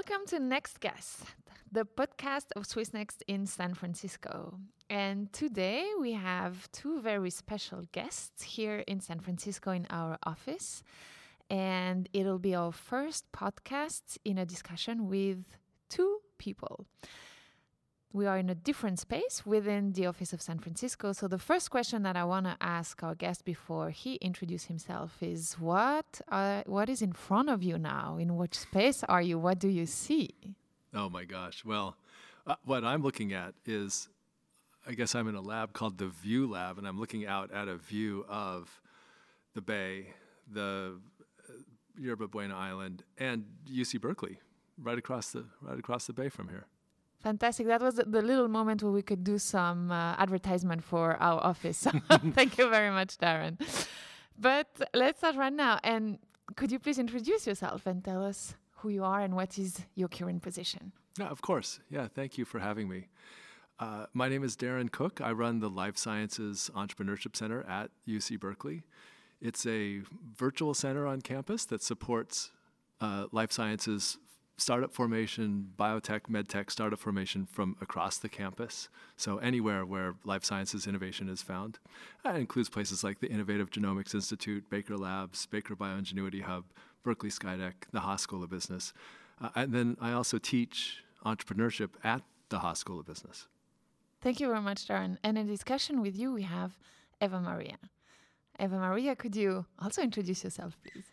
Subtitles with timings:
[0.00, 1.24] Welcome to Nextcasts,
[1.70, 4.58] the podcast of Swissnex in San Francisco.
[4.88, 10.82] And today we have two very special guests here in San Francisco in our office.
[11.50, 15.44] And it'll be our first podcast in a discussion with
[15.90, 16.86] two people
[18.12, 21.12] we are in a different space within the office of San Francisco.
[21.12, 25.22] So the first question that I want to ask our guest before he introduces himself
[25.22, 28.16] is what uh, what is in front of you now?
[28.18, 29.38] In which space are you?
[29.38, 30.30] What do you see?
[30.92, 31.64] Oh my gosh.
[31.64, 31.96] Well,
[32.46, 34.08] uh, what I'm looking at is
[34.86, 37.68] I guess I'm in a lab called the View Lab and I'm looking out at
[37.68, 38.80] a view of
[39.54, 40.14] the bay,
[40.52, 40.98] the
[41.48, 41.52] uh,
[41.96, 44.40] Yerba Buena Island and UC Berkeley
[44.82, 46.66] right across the right across the bay from here.
[47.22, 47.66] Fantastic.
[47.66, 51.86] That was the little moment where we could do some uh, advertisement for our office.
[52.32, 53.58] Thank you very much, Darren.
[54.38, 55.78] But let's start right now.
[55.84, 56.18] And
[56.56, 60.08] could you please introduce yourself and tell us who you are and what is your
[60.08, 60.92] current position?
[61.18, 61.80] Yeah, of course.
[61.90, 63.08] Yeah, thank you for having me.
[63.78, 65.20] Uh, my name is Darren Cook.
[65.20, 68.82] I run the Life Sciences Entrepreneurship Center at UC Berkeley.
[69.40, 70.02] It's a
[70.36, 72.50] virtual center on campus that supports
[73.00, 74.18] uh, life sciences
[74.60, 78.88] startup formation, biotech, medtech startup formation from across the campus.
[79.16, 81.78] So anywhere where life sciences innovation is found.
[82.24, 86.64] That includes places like the Innovative Genomics Institute, Bakar Labs, Bakar BioEnginuity Hub,
[87.02, 88.92] Berkeley Skydeck, the Haas School of Business.
[89.40, 93.46] Uh, and then I also teach entrepreneurship at the Haas School of Business.
[94.20, 95.16] Thank you very much, Darren.
[95.24, 96.78] And in discussion with you, we have
[97.22, 97.78] Eva Maria.
[98.58, 101.06] Eva Maria, could you also introduce yourself, please?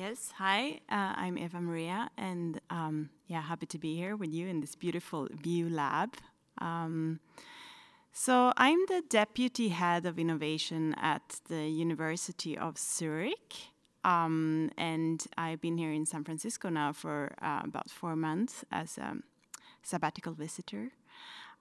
[0.00, 4.48] Yes, hi, uh, I'm Eva Maria, and um, yeah, happy to be here with you
[4.48, 6.14] in this beautiful View Lab.
[6.56, 7.20] Um,
[8.10, 13.52] so, I'm the deputy head of innovation at the University of Zurich,
[14.02, 18.96] um, and I've been here in San Francisco now for uh, about four months as
[18.96, 19.18] a
[19.82, 20.92] sabbatical visitor.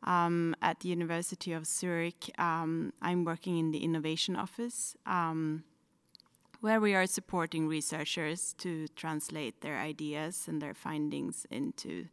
[0.04, 4.96] Um, at the University of Zurich, um, I'm working in the innovation office.
[5.06, 5.66] Um,
[6.62, 12.08] where we are supporting researchers to translate their ideas and their findings into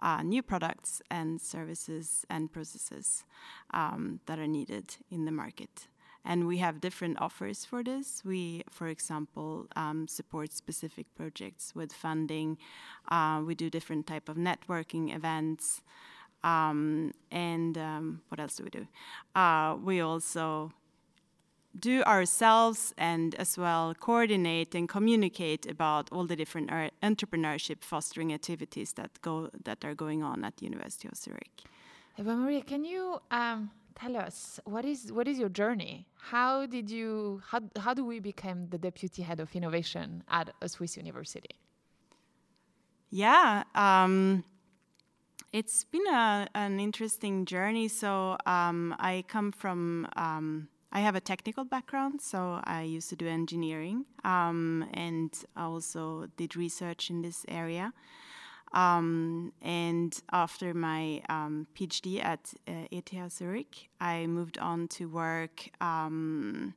[0.00, 3.24] uh, new products and services and processes
[3.72, 5.88] um, that are needed in the market.
[6.24, 8.22] And we have different offers for this.
[8.24, 12.56] We, for example, um, support specific projects with funding.
[13.08, 15.82] Uh, we do different type of networking events.
[16.42, 18.86] Um, and um, what else do we do?
[19.34, 20.72] Uh, we also
[21.78, 26.70] do ourselves and as well coordinate and communicate about all the different
[27.02, 31.62] entrepreneurship fostering activities that go that are going on at the University of Zurich.
[32.18, 36.06] Eva Maria, can you um, tell us what is what is your journey?
[36.16, 40.68] How did you how how do we become the deputy head of innovation at a
[40.68, 41.56] Swiss university?
[43.10, 43.64] Yeah.
[43.74, 44.44] Um,
[45.52, 47.86] it's been a, an interesting journey.
[47.86, 53.16] So um, I come from um, I have a technical background, so I used to
[53.16, 57.92] do engineering um, and I also did research in this area.
[58.72, 65.68] Um, and after my um, PhD at uh, ETH Zurich, I moved on to work
[65.80, 66.74] um,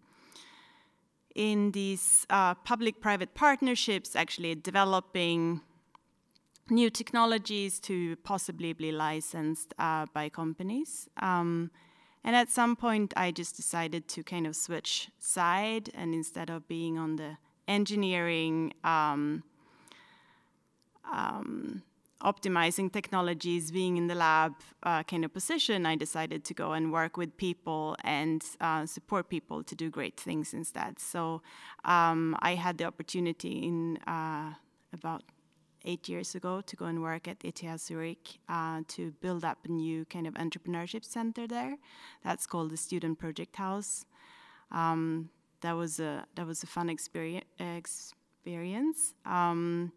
[1.35, 5.61] in these uh, public private partnerships, actually developing
[6.71, 11.07] new technologies to possibly be licensed uh, by companies.
[12.27, 16.67] And at some point, I just decided to kind of switch side, and instead of
[16.67, 17.37] being on the
[17.69, 19.43] engineering, um,
[21.09, 21.83] um,
[22.21, 26.91] optimizing technologies, being in the lab uh, kind of position, I decided to go and
[26.91, 30.99] work with people and uh, support people to do great things instead.
[30.99, 31.41] So
[31.85, 34.51] um, I had the opportunity in uh,
[34.91, 35.23] about
[35.87, 39.71] eight years ago to go and work at ETH Zurich uh, to build up a
[39.71, 41.77] new kind of entrepreneurship center there.
[42.23, 44.05] That's called the Student Project House.
[44.71, 45.29] Um,
[45.61, 47.45] that was a that was a fun experience.
[47.59, 49.13] experience.
[49.25, 49.91] Um,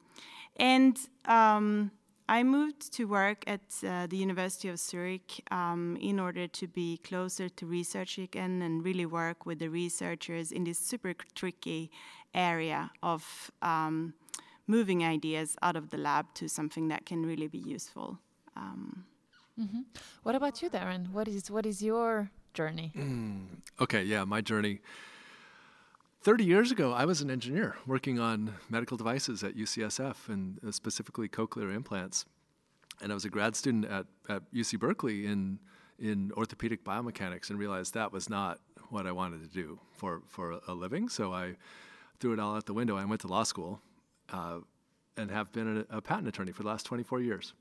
[0.56, 0.96] and
[1.26, 1.90] um,
[2.28, 6.98] I moved to work at uh, the University of Zurich um, in order to be
[6.98, 11.90] closer to research again and really work with the researchers in this super tricky
[12.32, 14.14] area of um,
[14.66, 18.18] moving ideas out of the lab to something that can really be useful.
[18.56, 19.04] Um,
[19.60, 19.80] mm-hmm.
[20.22, 21.10] What about you, Darren?
[21.12, 22.92] What is what is your journey?
[22.96, 23.46] Mm,
[23.80, 24.80] okay, yeah, my journey.
[26.22, 30.70] 30 years ago, I was an engineer working on medical devices at UCSF and uh,
[30.70, 32.26] specifically cochlear implants.
[33.00, 35.58] And I was a grad student at, at UC Berkeley in,
[35.98, 38.60] in orthopedic biomechanics and realized that was not
[38.90, 41.08] what I wanted to do for, for a living.
[41.08, 41.56] So I
[42.18, 42.98] threw it all out the window.
[42.98, 43.80] I went to law school
[44.32, 44.58] uh,
[45.16, 47.54] and have been a, a patent attorney for the last 24 years.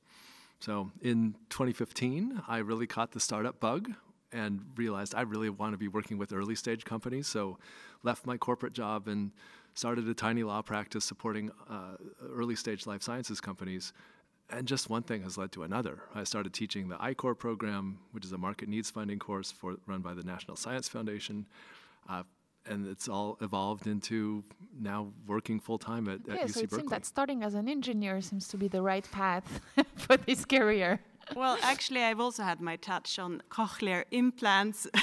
[0.60, 3.92] So in 2015, I really caught the startup bug
[4.32, 7.28] and realized I really want to be working with early stage companies.
[7.28, 7.58] So
[8.04, 9.32] left my corporate job and
[9.74, 11.96] started a tiny law practice supporting uh,
[12.34, 13.94] early stage life sciences companies.
[14.52, 16.02] And just one thing has led to another.
[16.16, 20.02] I started teaching the I-Corps program, which is a market needs funding course for, run
[20.02, 21.46] by the National Science Foundation.
[22.08, 22.24] Uh,
[22.70, 24.44] and it's all evolved into
[24.80, 26.80] now working full time at, yeah, at UC so it Berkeley.
[26.80, 29.60] seems that starting as an engineer seems to be the right path
[29.96, 31.00] for this career.
[31.36, 34.88] Well, actually, I've also had my touch on cochlear implants.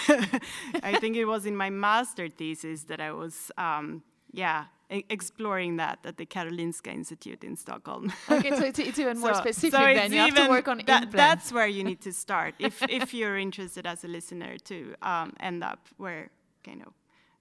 [0.83, 4.03] I think it was in my master thesis that I was, um,
[4.33, 8.13] yeah, exploring that at the Karolinska Institute in Stockholm.
[8.31, 10.13] okay, so it's, it's even more so, specific so then.
[10.13, 11.15] You have to work on that, implants.
[11.15, 15.33] That's where you need to start if, if you're interested as a listener to um,
[15.41, 16.31] end up where
[16.65, 16.93] kind of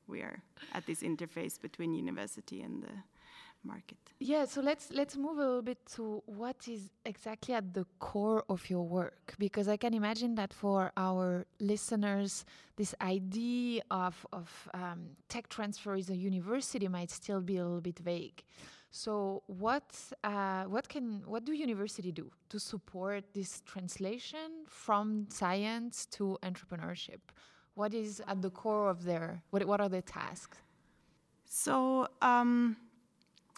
[0.07, 0.41] we are
[0.73, 2.93] at this interface between university and the
[3.65, 3.97] market.
[4.19, 8.43] Yeah, so let's let's move a little bit to what is exactly at the core
[8.47, 12.45] of your work because I can imagine that for our listeners
[12.77, 17.81] this idea of of um, tech transfer is a university might still be a little
[17.81, 18.43] bit vague.
[18.91, 19.93] So what
[20.23, 27.19] uh, what can what do university do to support this translation from science to entrepreneurship?
[27.75, 30.57] What is at the core of their what what are their tasks?
[31.45, 32.77] So um,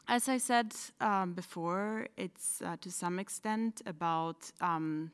[0.08, 5.12] as I said um, before, it's uh, to some extent about um,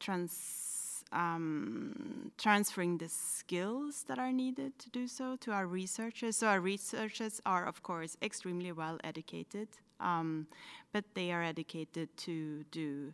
[0.00, 6.36] trans, um, transferring the skills that are needed to do so to our researchers.
[6.36, 9.68] So our researchers are, of course, extremely well educated,
[10.00, 10.48] um,
[10.92, 13.12] but they are educated to do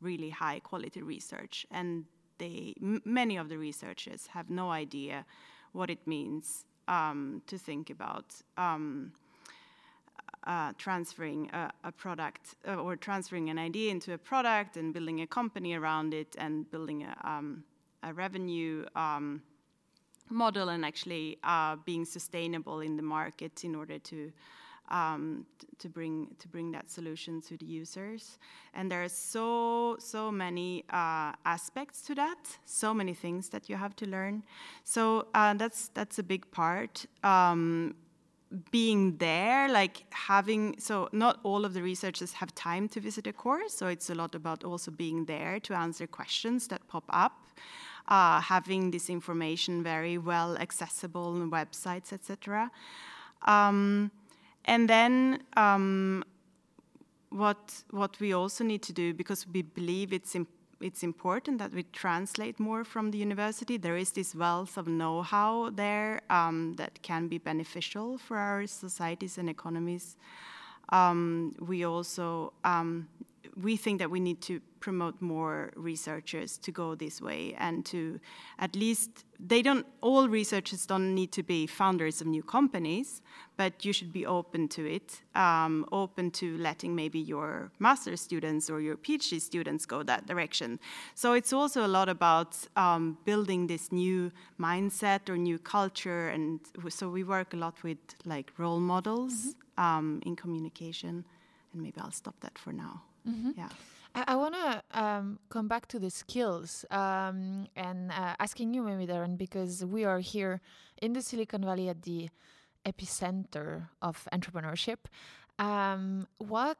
[0.00, 2.06] really high quality research, and
[2.40, 5.24] they many of the researchers have no idea
[5.72, 9.12] what it means um, to think about um,
[10.44, 15.20] uh, transferring a, a product uh, or transferring an idea into a product and building
[15.20, 17.62] a company around it and building a, um,
[18.02, 19.42] a revenue um,
[20.30, 24.32] model and actually uh, being sustainable in the market in order to
[24.90, 25.46] um,
[25.78, 28.38] to bring to bring that solution to the users.
[28.74, 33.76] And there are so so many uh, aspects to that, so many things that you
[33.76, 34.42] have to learn.
[34.84, 37.06] So uh, that's that's a big part.
[37.22, 37.94] Um,
[38.70, 43.32] being there, like having, so not all of the researchers have time to visit a
[43.32, 47.46] course, so it's a lot about also being there to answer questions that pop up,
[48.08, 52.70] uh, having this information very well accessible on websites, etc.
[53.46, 54.10] Um,
[54.64, 56.24] and then um,
[57.30, 61.72] what what we also need to do because we believe it's important it's important that
[61.72, 63.76] we translate more from the university.
[63.76, 69.36] There is this wealth of know-how there um, that can be beneficial for our societies
[69.36, 70.16] and economies.
[70.88, 73.08] Um, we also um,
[73.56, 78.18] we think that we need to promote more researchers to go this way and to
[78.58, 83.20] at least they don't all researchers don't need to be founders of new companies
[83.56, 88.70] but you should be open to it um, open to letting maybe your master students
[88.70, 90.78] or your phd students go that direction
[91.14, 96.60] so it's also a lot about um, building this new mindset or new culture and
[96.88, 100.26] so we work a lot with like role models mm -hmm.
[100.26, 101.24] in communication
[101.72, 103.50] and maybe i'll stop that for now Mm-hmm.
[103.56, 103.68] Yeah.
[104.14, 108.82] I, I want to um, come back to the skills um, and uh, asking you,
[108.82, 110.60] maybe, Darren, because we are here
[111.00, 112.28] in the Silicon Valley at the
[112.86, 114.98] epicenter of entrepreneurship.
[115.58, 116.78] Um, what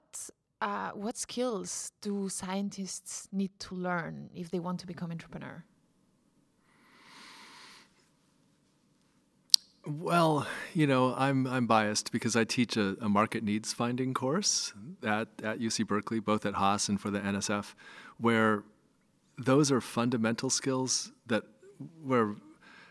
[0.62, 5.64] uh, what skills do scientists need to learn if they want to become entrepreneur?
[9.86, 14.74] Well, you know, I'm I'm biased because I teach a, a, market needs finding course
[15.02, 17.74] at, at UC Berkeley, both at Haas and for the NSF,
[18.18, 18.62] where
[19.38, 21.44] those are fundamental skills that
[22.04, 22.36] where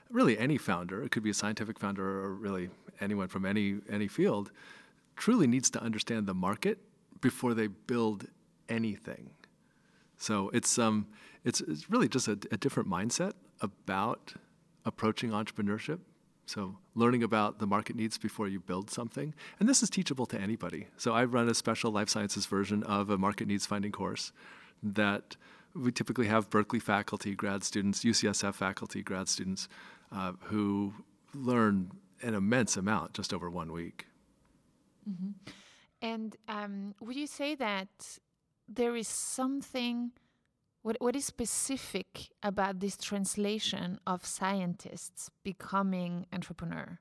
[0.10, 4.08] really any founder, it could be a scientific founder or really anyone from any any
[4.08, 4.52] field,
[5.16, 6.80] truly needs to understand the market
[7.22, 8.26] before they build
[8.68, 9.30] anything.
[10.18, 11.06] So it's um
[11.46, 14.34] it's it's really just a, a different mindset about
[14.86, 16.00] approaching entrepreneurship
[16.50, 19.36] so learning about the market needs before you build something.
[19.60, 20.88] And this is teachable to anybody.
[20.98, 24.32] So I run a special life sciences version of a market needs finding course
[24.82, 25.38] that
[25.76, 29.70] we typically have Berkeley faculty, grad students, UCSF faculty, grad students
[30.12, 30.94] uh, who
[31.36, 31.92] learn
[32.24, 34.08] an immense amount just over one week.
[35.08, 35.52] Mm-hmm.
[36.02, 38.18] And um, would you say that
[38.68, 40.12] there is something
[40.90, 46.98] what, what is specific about this translation of scientists becoming entrepreneur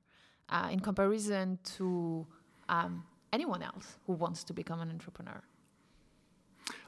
[0.49, 2.27] uh, in comparison to
[2.69, 3.03] um,
[3.33, 5.41] anyone else who wants to become an entrepreneur?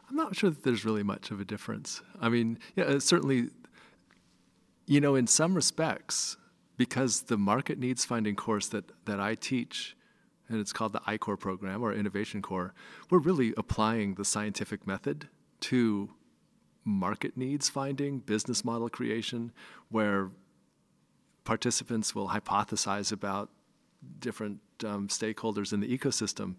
[0.08, 2.04] I'm not sure that there's really much of a difference.
[2.22, 3.50] I mean, yeah, uh, certainly,
[4.86, 6.38] you know, in some respects,
[6.78, 9.98] because the market needs finding course that, that I teach,
[10.50, 12.76] and it's called the I-Corps program or Innovation Corps,
[13.10, 15.30] we're really applying the scientific method
[15.62, 16.12] to
[16.84, 19.52] market needs finding, business model creation,
[19.90, 20.30] where
[21.44, 23.50] participants will hypothesize about
[24.20, 26.56] different um, stakeholders in the ecosystem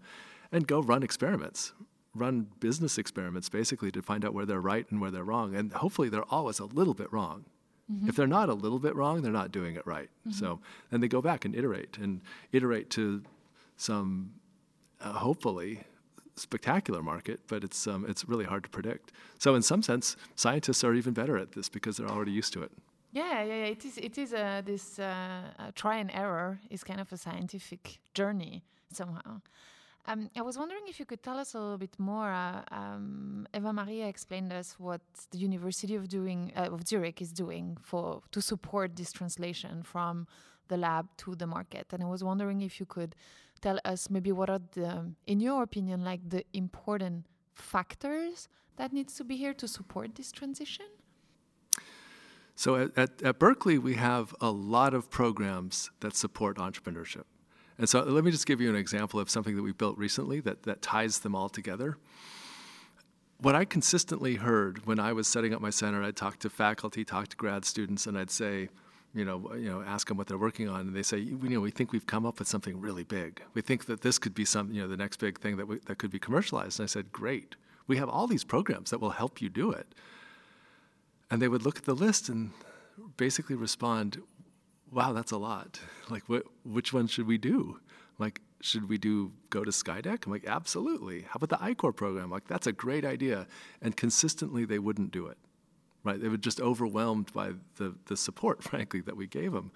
[0.51, 1.73] and go run experiments,
[2.15, 5.55] run business experiments basically to find out where they're right and where they're wrong.
[5.55, 7.45] And hopefully they're always a little bit wrong.
[7.91, 8.07] Mm-hmm.
[8.07, 10.09] If they're not a little bit wrong, they're not doing it right.
[10.27, 10.31] Mm-hmm.
[10.31, 13.23] So then they go back and iterate and iterate to
[13.75, 14.33] some,
[15.01, 15.83] uh, hopefully,
[16.35, 19.11] spectacular market, but it's um, it's really hard to predict.
[19.39, 22.63] So in some sense, scientists are even better at this because they're already used to
[22.63, 22.71] it.
[23.11, 23.65] Yeah, yeah, yeah.
[23.65, 23.97] It is.
[23.97, 29.41] It is a this uh, try and error is kind of a scientific journey somehow.
[30.05, 32.29] Um, I was wondering if you could tell us a little bit more.
[32.29, 37.31] Uh, um, Eva Maria explained us what the University of doing uh, of Zurich is
[37.31, 40.27] doing for to support this translation from
[40.67, 43.15] the lab to the market, and I was wondering if you could
[43.63, 49.15] tell us maybe what are the, in your opinion, like the important factors that needs
[49.15, 50.85] to be here to support this transition.
[52.55, 57.23] So at, at, at, Berkeley, we have a lot of programs that support entrepreneurship.
[57.77, 60.39] And so let me just give you an example of something that we built recently
[60.41, 61.97] that, that ties them all together.
[63.39, 67.03] What I consistently heard when I was setting up my center, I'd talk to faculty,
[67.03, 68.69] talk to grad students, and I'd say,
[69.13, 71.61] you know, you know, ask them what they're working on, and they say, you know,
[71.61, 73.41] we think we've come up with something really big.
[73.53, 75.79] We think that this could be some, you know, the next big thing that we,
[75.85, 76.79] that could be commercialized.
[76.79, 77.55] And I said, great.
[77.85, 79.93] We have all these programs that will help you do it.
[81.29, 82.51] And they would look at the list and
[83.17, 84.21] basically respond,
[84.91, 85.79] wow, that's a lot.
[86.09, 86.23] Like,
[86.65, 87.79] which one should we do?
[88.19, 90.25] Like, should we do go to Skydeck?
[90.25, 91.21] I'm like, absolutely.
[91.21, 92.29] How about the I-Corps program?
[92.29, 93.47] Like, that's a great idea.
[93.81, 95.37] And consistently, they wouldn't do it.
[96.03, 96.21] Right?
[96.21, 99.71] They were just overwhelmed by the, the support, frankly, that we gave them.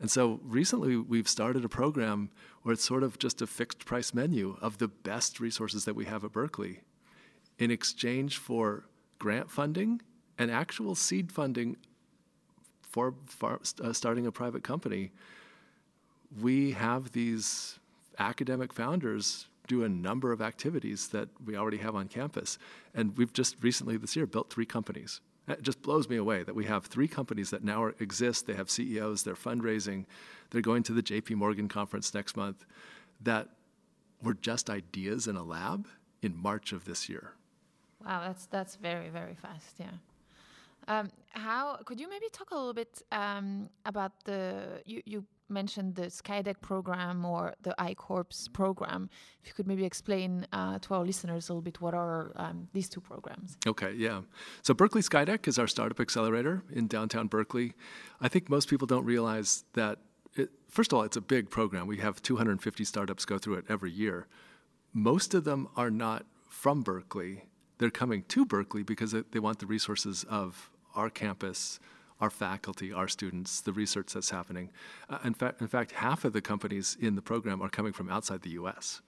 [0.00, 2.30] And so recently, we've started a program
[2.62, 6.06] where it's sort of just a fixed price menu of the best resources that we
[6.06, 6.80] have at Berkeley
[7.58, 8.84] in exchange for
[9.18, 10.00] grant funding
[10.38, 11.76] and actual seed funding
[12.82, 15.12] for, uh, starting a private company,
[16.40, 17.78] we have these
[18.18, 22.58] academic founders do a number of activities that we already have on campus.
[22.94, 25.20] And we've just recently this year built three companies.
[25.48, 28.46] It just blows me away that we have three companies that now are, exist.
[28.46, 30.04] They have CEOs, they're fundraising,
[30.50, 32.64] they're going to the JP Morgan conference next month
[33.20, 33.48] that
[34.22, 35.88] were just ideas in a lab
[36.22, 37.32] in March of this year.
[38.04, 39.76] Wow, that's that's very very fast.
[39.78, 39.86] Yeah.
[40.88, 45.94] Um, how could you maybe talk a little bit um, about the you, you mentioned
[45.94, 49.08] the Skydeck program or the I-Corps program?
[49.42, 52.68] If you could maybe explain uh, to our listeners a little bit what are um,
[52.72, 53.56] these two programs?
[53.66, 54.22] Okay, yeah.
[54.62, 57.74] So Berkeley Skydeck is our startup accelerator in downtown Berkeley.
[58.20, 59.98] I think most people don't realize that.
[60.34, 61.86] It, first of all, it's a big program.
[61.86, 64.26] We have 250 startups go through it every year.
[64.94, 67.44] Most of them are not from Berkeley
[67.82, 71.80] they're coming to Berkeley because they want the resources of our campus,
[72.22, 74.70] our faculty, our students, the research that's happening.
[75.10, 78.08] Uh, in, fact, in fact, half of the companies in the program are coming from
[78.08, 79.02] outside the U.S.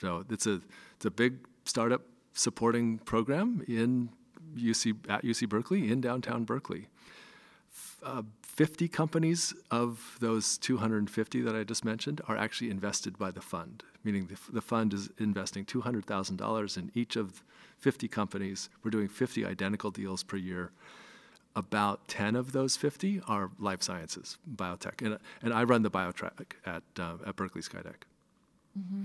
[0.00, 0.62] So it's a
[0.96, 4.08] it's a big startup supporting program in
[4.56, 6.88] UC at UC Berkeley in downtown Berkeley.
[8.02, 13.42] Uh, 50 companies of those 250 that I just mentioned are actually invested by the
[13.42, 17.42] fund, meaning the, the fund is investing $200,000 in each of
[17.80, 18.70] 50 companies.
[18.82, 20.70] We're doing 50 identical deals per year.
[21.56, 25.00] About 10 of those 50 are life sciences, biotech.
[25.04, 28.02] And, and I run the biotrack at, uh, at Berkeley Skydeck.
[28.78, 29.04] Mm-hmm.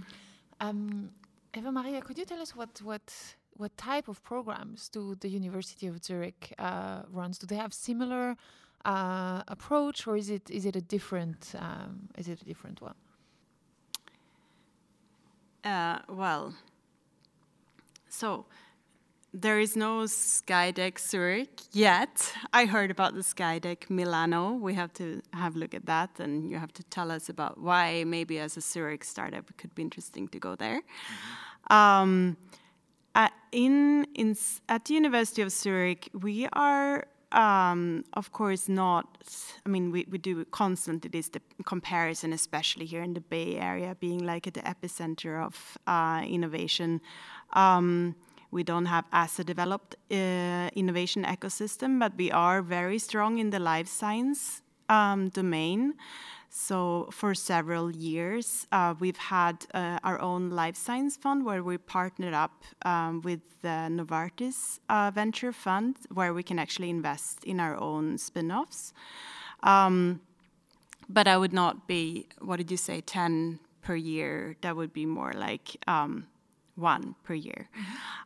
[0.59, 1.09] Um,
[1.55, 3.13] Eva Maria, could you tell us what, what,
[3.55, 7.37] what type of programs do the University of Zurich uh, runs?
[7.37, 8.35] Do they have similar
[8.85, 12.95] uh, approach, or is it is it a different um, is it a different one?
[15.63, 16.53] Uh, well,
[18.09, 18.45] so
[19.33, 22.33] there is no Skydeck Zurich yet.
[22.51, 24.53] I heard about the Skydeck Milano.
[24.53, 27.57] We have to have a look at that, and you have to tell us about
[27.59, 30.81] why maybe as a Zurich startup it could be interesting to go there.
[30.81, 31.73] Mm-hmm.
[31.73, 32.37] Um,
[33.15, 34.35] at, in, in,
[34.67, 39.05] at the University of Zurich, we are um, of course not
[39.65, 43.95] i mean we, we do constantly this the comparison especially here in the bay area
[44.01, 46.99] being like at the epicenter of uh, innovation
[47.53, 48.15] um,
[48.51, 53.49] we don't have as a developed uh, innovation ecosystem, but we are very strong in
[53.49, 55.95] the life science um, domain.
[56.49, 61.77] So for several years, uh, we've had uh, our own life science fund where we
[61.77, 67.61] partnered up um, with the Novartis uh, venture fund, where we can actually invest in
[67.61, 68.91] our own spin-offs.
[69.63, 70.19] Um,
[71.07, 74.55] but I would not be, what did you say, 10 per year.
[74.61, 76.27] That would be more like um,
[76.75, 77.69] one per year.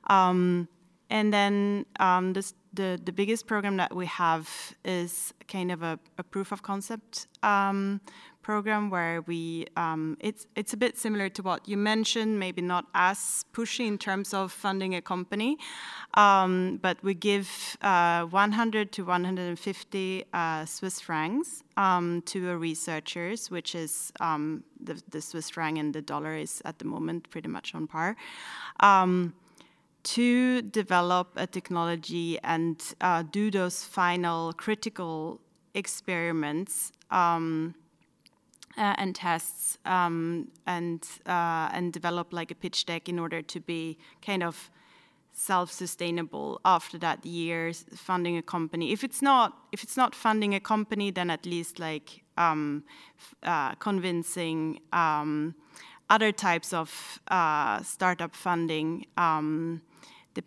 [0.08, 0.68] Um,
[1.10, 4.50] and then um, this, the, the biggest program that we have
[4.84, 8.02] is kind of a, a proof of concept um,
[8.42, 12.86] program where we um, it's it's a bit similar to what you mentioned, maybe not
[12.94, 15.58] as pushy in terms of funding a company,
[16.14, 17.50] um, but we give
[17.82, 25.50] uh, 100 to 150 uh, Swiss francs um, to researchers, which is the, the Swiss
[25.50, 28.16] franc and the dollar is at the moment pretty much on par.
[30.14, 35.42] To develop a technology and uh, do those final critical
[35.74, 37.74] experiments um,
[38.78, 43.60] uh, and tests um, and uh, and develop like a pitch deck in order to
[43.60, 44.70] be kind of
[45.34, 48.92] self-sustainable after that year funding a company.
[48.92, 52.84] If it's not if it's not funding a company then at least like um,
[53.44, 55.56] uh, convincing um,
[56.10, 59.82] other types of uh, startup funding um,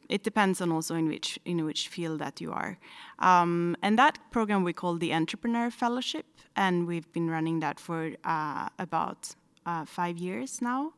[0.09, 2.79] it depends on also in which in which field that you are.
[3.19, 6.27] Um, and that program we call the Entrepreneur Fellowship,
[6.57, 9.35] and we've been running that for uh, about
[9.67, 10.93] uh, five years now.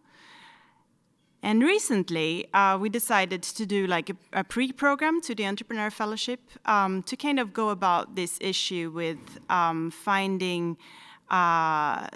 [1.42, 6.40] And recently, uh, we decided to do like a, a pre-program to the Entrepreneur Fellowship
[6.66, 9.18] um, to kind of go about this issue with
[9.49, 10.76] um, finding
[11.30, 12.09] uh,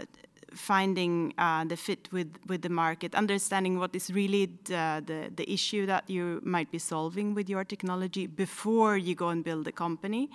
[0.55, 5.53] finding uh, the fit with, with the market, understanding what is really the, the, the,
[5.53, 9.73] issue that you might be solving with your technology before you go and build a
[9.73, 10.31] company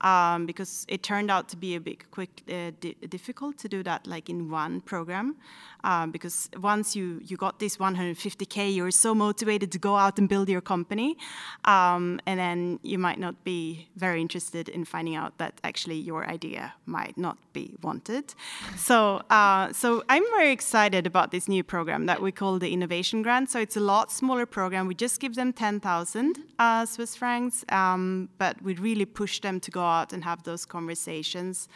[0.00, 3.82] um, because it turned out to be a bit quick uh, di difficult to do
[3.82, 5.36] that like in one program
[5.84, 10.28] um, because once you you got this 150k you're so motivated to go out and
[10.28, 11.16] build your company
[11.64, 16.28] um, and then you might not be very interested in finding out that actually your
[16.28, 18.34] idea might not be wanted.
[18.76, 23.22] So uh, so I'm very excited about this new program that we call the innovation
[23.22, 23.50] grant.
[23.50, 24.86] So it's a lot smaller program.
[24.86, 29.70] We just give them 10,000 uh, Swiss francs um, but we really push them to
[29.70, 31.68] go out and have those conversations.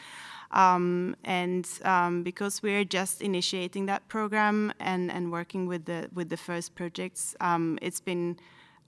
[0.52, 6.28] Um, and um, because we're just initiating that program and, and working with the with
[6.28, 8.36] the first projects, um, it's been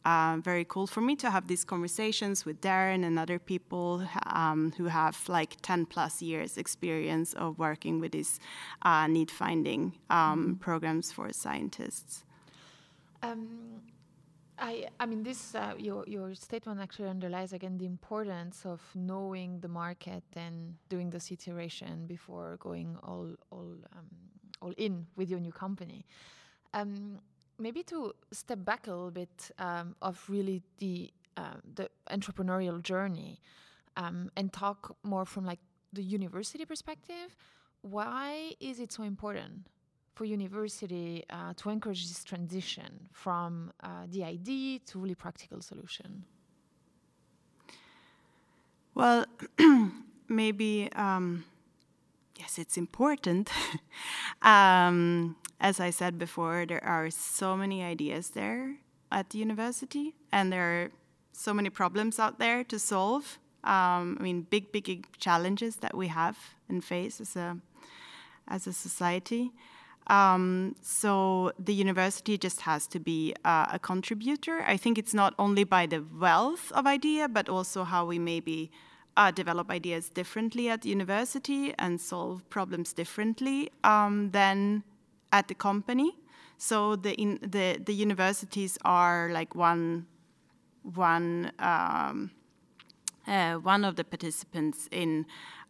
[0.04, 4.72] uh, very cool for me to have these conversations with Darren and other people um,
[4.76, 8.40] who have like 10 plus years experience of working with these
[8.82, 10.54] uh, need finding um, mm-hmm.
[10.54, 12.24] programs for scientists.
[13.22, 13.80] Um,
[14.62, 19.58] I, I mean, this uh, your your statement actually underlies again the importance of knowing
[19.58, 24.06] the market and doing the iteration before going all all um,
[24.60, 26.06] all in with your new company.
[26.74, 27.18] Um,
[27.58, 33.40] maybe to step back a little bit um, of really the uh, the entrepreneurial journey
[33.96, 35.60] um, and talk more from like
[35.92, 37.36] the university perspective.
[37.80, 39.66] Why is it so important
[40.14, 46.24] for university uh, to encourage this transition from uh, the idea to really practical solution?
[48.94, 49.24] Well,
[50.28, 51.44] maybe um,
[52.38, 53.50] yes, it's important.
[54.42, 58.76] um, as I said before, there are so many ideas there
[59.10, 60.90] at the university, and there are
[61.32, 63.38] so many problems out there to solve.
[63.64, 66.36] Um, I mean, big, big challenges that we have
[66.68, 67.58] and face as a
[68.48, 69.52] as a society.
[70.08, 74.62] Um, so the university just has to be uh, a contributor.
[74.66, 78.70] I think it's not only by the wealth of idea, but also how we maybe
[79.16, 84.82] uh, develop ideas differently at university and solve problems differently um, than
[85.32, 86.18] at the company.
[86.58, 90.06] So the in, the the universities are like one
[90.82, 92.30] one um,
[93.26, 95.26] uh, one of the participants in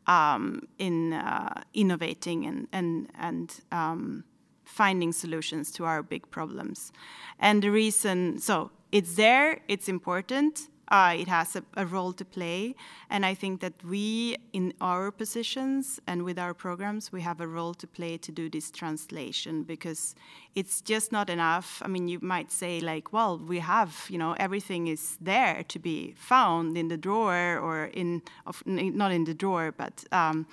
[0.06, 4.24] um, in uh, innovating and and and um,
[4.64, 6.92] finding solutions to our big problems.
[7.38, 12.24] And the reason, so it's there, it's important, uh, it has a, a, role to
[12.24, 12.74] play.
[13.08, 17.48] And I think that we, in our positions and with our programs, we have a
[17.48, 20.14] role to play to do this translation because
[20.54, 21.80] it's just not enough.
[21.82, 25.78] I mean, you might say, like, well, we have, you know, everything is there to
[25.78, 30.04] be found in the drawer or in, of, not in the drawer, but.
[30.12, 30.46] Um,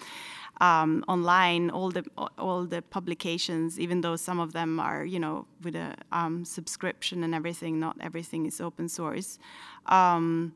[0.62, 2.04] um, online, all the
[2.38, 7.24] all the publications, even though some of them are, you know, with a um, subscription
[7.24, 7.80] and everything.
[7.80, 9.40] Not everything is open source,
[9.86, 10.54] um,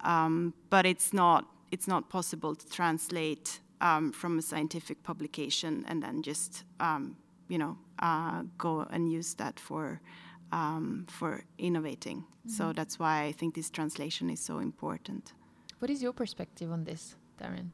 [0.00, 6.02] um, but it's not it's not possible to translate um, from a scientific publication and
[6.02, 7.16] then just um,
[7.48, 10.00] you know uh, go and use that for
[10.52, 12.18] um, for innovating.
[12.20, 12.50] Mm-hmm.
[12.50, 15.34] So that's why I think this translation is so important.
[15.80, 17.72] What is your perspective on this, Darren?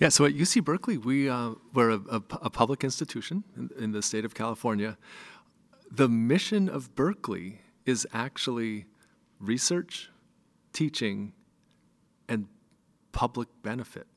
[0.00, 3.92] Yeah, so at UC Berkeley, we, uh, we're a, a, a, public institution in, in,
[3.92, 4.98] the state of California.
[5.88, 8.86] The mission of Berkeley is actually
[9.38, 10.10] research,
[10.72, 11.32] teaching,
[12.28, 12.48] and
[13.12, 14.08] public benefit,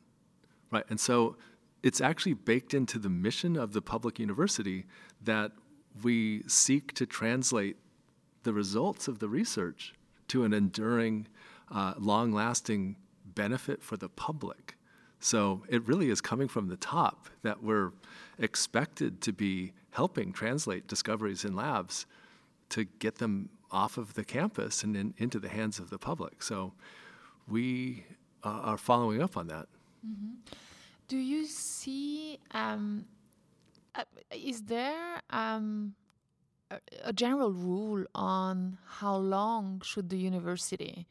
[0.72, 0.84] right?
[0.90, 1.38] And so
[1.84, 4.86] it's actually baked into the mission of the public university
[5.24, 5.52] that
[6.02, 7.78] we seek to translate
[8.44, 9.94] the results of the research
[10.30, 11.28] to an enduring,
[11.72, 14.77] uh, long lasting benefit for the public.
[15.19, 17.91] So it really is coming from the top that we're
[18.38, 22.06] expected to be helping translate discoveries in labs
[22.69, 26.43] to get them off of the campus and in, into the hands of the public.
[26.43, 26.73] So
[27.47, 28.06] we
[28.43, 29.67] uh, are following up on that.
[30.08, 30.34] Mm-hmm.
[31.08, 33.06] Do you see, um,
[33.95, 35.95] uh, is there um,
[36.69, 41.08] a, a general rule on how long should the university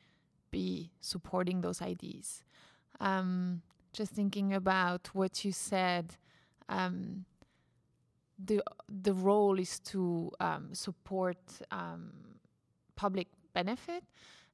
[0.50, 2.42] be supporting those ideas?
[3.00, 3.62] Um,
[3.96, 6.14] just thinking about what you said,
[6.68, 7.24] um,
[8.38, 11.38] the the role is to um, support
[11.70, 12.12] um,
[12.94, 14.04] public benefit,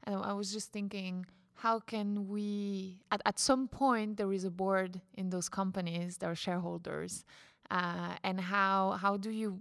[0.05, 3.00] and I was just thinking, how can we?
[3.11, 7.24] At at some point, there is a board in those companies, there are shareholders,
[7.70, 9.59] uh, and how how do you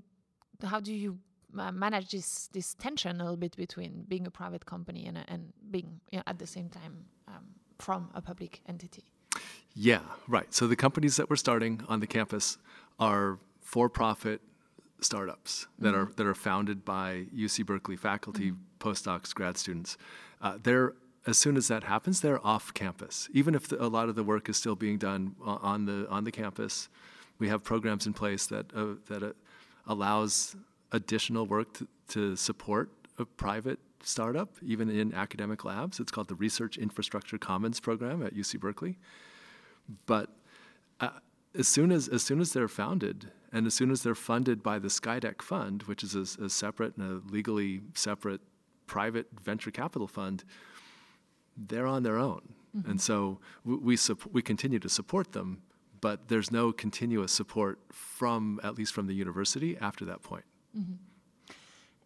[0.63, 1.17] how do you
[1.57, 5.53] uh, manage this this tension a little bit between being a private company and and
[5.71, 7.45] being you know, at the same time um,
[7.79, 9.05] from a public entity?
[9.73, 10.53] Yeah, right.
[10.53, 12.57] So the companies that we're starting on the campus
[12.99, 14.41] are for-profit
[14.99, 15.85] startups mm-hmm.
[15.85, 16.15] that are mm-hmm.
[16.15, 18.89] that are founded by UC Berkeley faculty, mm-hmm.
[18.89, 19.97] postdocs, grad students.
[20.41, 20.93] Uh, they're
[21.27, 23.29] as soon as that happens, they're off campus.
[23.31, 26.23] Even if the, a lot of the work is still being done on the on
[26.23, 26.89] the campus,
[27.39, 29.31] we have programs in place that uh, that uh,
[29.87, 30.55] allows
[30.91, 35.99] additional work to, to support a private startup, even in academic labs.
[35.99, 38.97] It's called the Research Infrastructure Commons program at UC Berkeley.
[40.05, 40.29] But
[40.99, 41.09] uh,
[41.57, 44.79] as soon as as soon as they're founded, and as soon as they're funded by
[44.79, 48.41] the Skydeck Fund, which is a, a separate and a legally separate
[48.87, 50.43] private venture capital fund,
[51.57, 52.41] they're on their own.
[52.75, 52.91] Mm-hmm.
[52.91, 53.97] And so we we,
[54.31, 55.61] we continue to support them,
[55.99, 60.45] but there's no continuous support from at least from the university after that point.
[60.77, 60.93] Mm-hmm.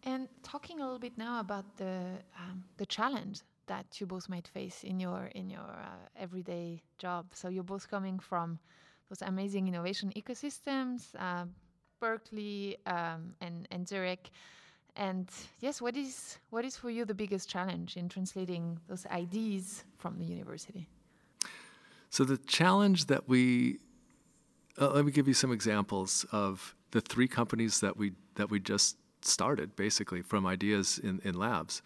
[0.02, 4.48] And talking a little bit now about the um, the challenge that you both might
[4.48, 7.26] face in your in your uh, everyday job.
[7.34, 8.58] So you're both coming from
[9.08, 11.44] those amazing innovation ecosystems, uh,
[12.00, 14.30] Berkeley um, and and Zurich.
[14.96, 15.28] And
[15.60, 20.18] yes, what is what is for you the biggest challenge in translating those ideas from
[20.18, 20.88] the university?
[22.10, 23.78] So the challenge that we
[24.80, 28.60] uh, let me give you some examples of the three companies that we that we
[28.60, 31.82] just started basically from ideas in, in labs.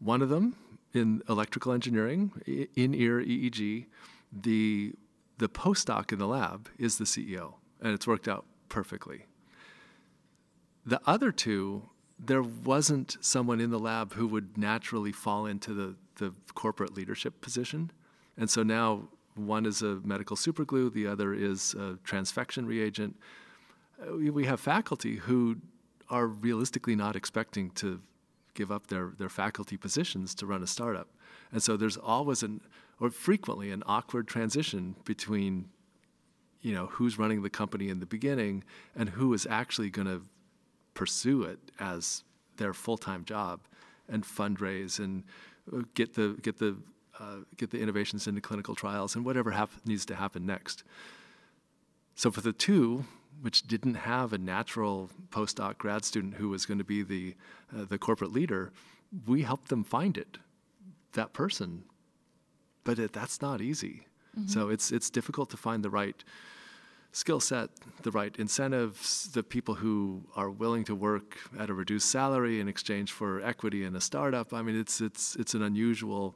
[0.00, 0.56] One of them
[0.94, 2.32] in electrical engineering,
[2.76, 3.86] in ear EEG,
[4.32, 4.92] the,
[5.38, 9.26] the postdoc in the lab is the CEO, and it's worked out perfectly.
[10.86, 15.96] The other two, there wasn't someone in the lab who would naturally fall into the,
[16.16, 17.90] the corporate leadership position.
[18.36, 23.16] And so now one is a medical superglue, the other is a transfection reagent.
[24.00, 25.56] Uh, we have faculty who
[26.10, 28.00] are realistically not expecting to
[28.54, 31.08] give up their, their faculty positions to run a startup.
[31.52, 32.60] And so there's always an,
[33.00, 35.68] or frequently, an awkward transition between,
[36.62, 38.64] you know, who's running the company in the beginning
[38.96, 40.22] and who is actually going to
[40.94, 42.24] pursue it as
[42.56, 43.60] their full-time job
[44.08, 45.24] and fundraise and
[45.72, 46.76] uh, get the get the
[47.18, 50.84] uh, get the innovations into clinical trials and whatever hap- needs to happen next.
[52.14, 53.04] So for the two,
[53.44, 57.34] which didn't have a natural postdoc grad student who was going to be the,
[57.76, 58.72] uh, the corporate leader,
[59.26, 60.38] we helped them find it,
[61.12, 61.84] that person.
[62.84, 64.06] But it, that's not easy.
[64.34, 64.48] Mm-hmm.
[64.48, 66.24] So it's, it's difficult to find the right
[67.12, 67.68] skill set,
[68.00, 72.66] the right incentives, the people who are willing to work at a reduced salary in
[72.66, 74.54] exchange for equity in a startup.
[74.54, 76.34] I mean, it's, it's, it's an unusual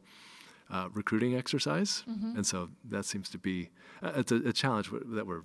[0.70, 2.04] uh, recruiting exercise.
[2.06, 2.36] Mm-hmm.
[2.36, 3.70] And so that seems to be
[4.02, 5.44] it's a, a challenge that we're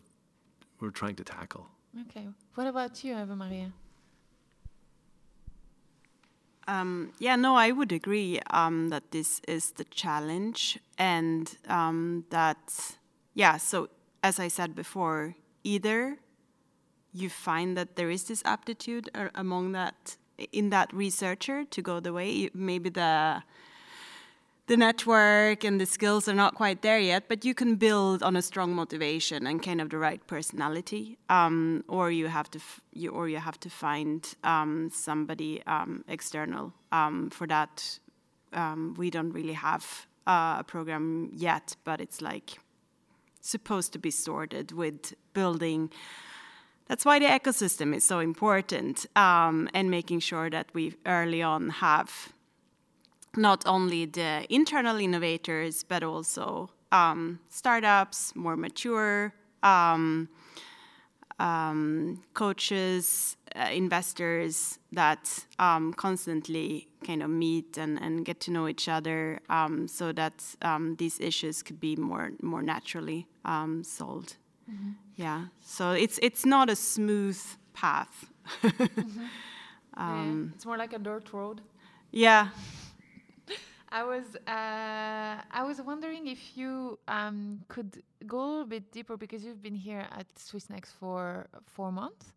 [0.83, 1.65] we're trying to tackle.
[2.01, 2.27] Okay.
[2.55, 3.71] What about you, Eva Maria?
[6.67, 12.95] Um, yeah, no, I would agree um, that this is the challenge, and um, that,
[13.33, 13.89] yeah, so
[14.21, 16.17] as I said before, either
[17.11, 20.17] you find that there is this aptitude among that
[20.51, 23.43] in that researcher to go the way maybe the
[24.67, 28.35] the network and the skills are not quite there yet, but you can build on
[28.35, 32.59] a strong motivation and kind of the right personality, um, or you have to
[32.93, 37.99] you, or you have to find um, somebody um, external um, for that.
[38.53, 42.59] Um, we don't really have uh, a program yet, but it's like
[43.41, 45.89] supposed to be sorted with building.
[46.87, 51.69] That's why the ecosystem is so important, um, and making sure that we early on
[51.69, 52.31] have
[53.35, 60.29] not only the internal innovators, but also um, startups, more mature um,
[61.39, 68.67] um, coaches, uh, investors that um, constantly kind of meet and, and get to know
[68.67, 73.27] each other um, so that um, these issues could be more, more naturally
[73.81, 74.37] solved.
[74.71, 74.91] Mm-hmm.
[75.15, 77.39] Yeah, so it's, it's not a smooth
[77.73, 78.25] path.
[78.63, 79.25] mm-hmm.
[79.97, 81.61] yeah, it's more like a dirt road.
[82.11, 82.49] Yeah,
[83.93, 89.17] I was uh, I was wondering if you um, could go a little bit deeper
[89.17, 92.33] because you've been here at Swissnex for four months,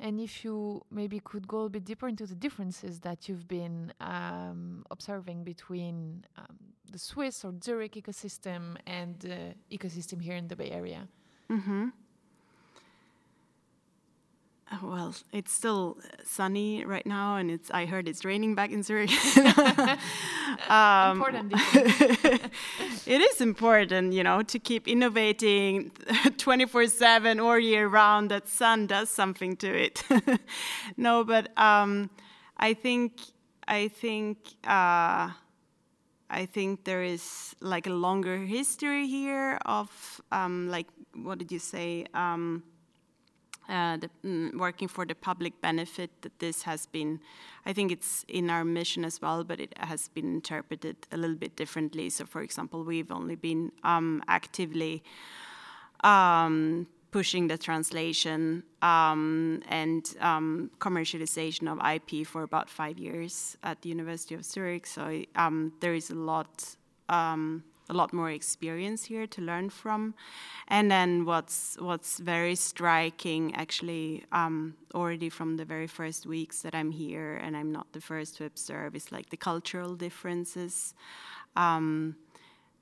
[0.00, 3.92] and if you maybe could go a bit deeper into the differences that you've been
[4.00, 6.56] um, observing between um,
[6.90, 11.06] the Swiss or Zurich ecosystem and the ecosystem here in the Bay Area.
[11.50, 12.03] Mm -hmm.
[14.82, 17.70] Well, it's still sunny right now, and it's.
[17.70, 19.10] I heard it's raining back in Zurich.
[20.68, 21.52] um, important.
[23.06, 25.90] it is important, you know, to keep innovating
[26.38, 28.30] 24/7 or year round.
[28.30, 30.02] That sun does something to it.
[30.96, 32.10] no, but um,
[32.56, 33.20] I think
[33.68, 35.30] I think uh,
[36.30, 41.58] I think there is like a longer history here of um, like what did you
[41.58, 42.06] say?
[42.14, 42.62] Um,
[43.68, 47.20] uh, the, mm, working for the public benefit that this has been
[47.66, 51.36] i think it's in our mission as well but it has been interpreted a little
[51.36, 52.10] bit differently.
[52.10, 55.02] So for example we've only been um, actively
[56.02, 63.80] um, pushing the translation um, and um, commercialization of ip for about five years at
[63.82, 64.86] the university of zurich.
[64.86, 66.76] So um, there is a lot
[67.08, 70.14] um, a lot more experience here to learn from.
[70.68, 76.74] And then what's what's very striking, actually, um, already from the very first weeks that
[76.74, 80.94] I'm here, and I'm not the first to observe, is like the cultural differences.
[81.56, 82.16] Um,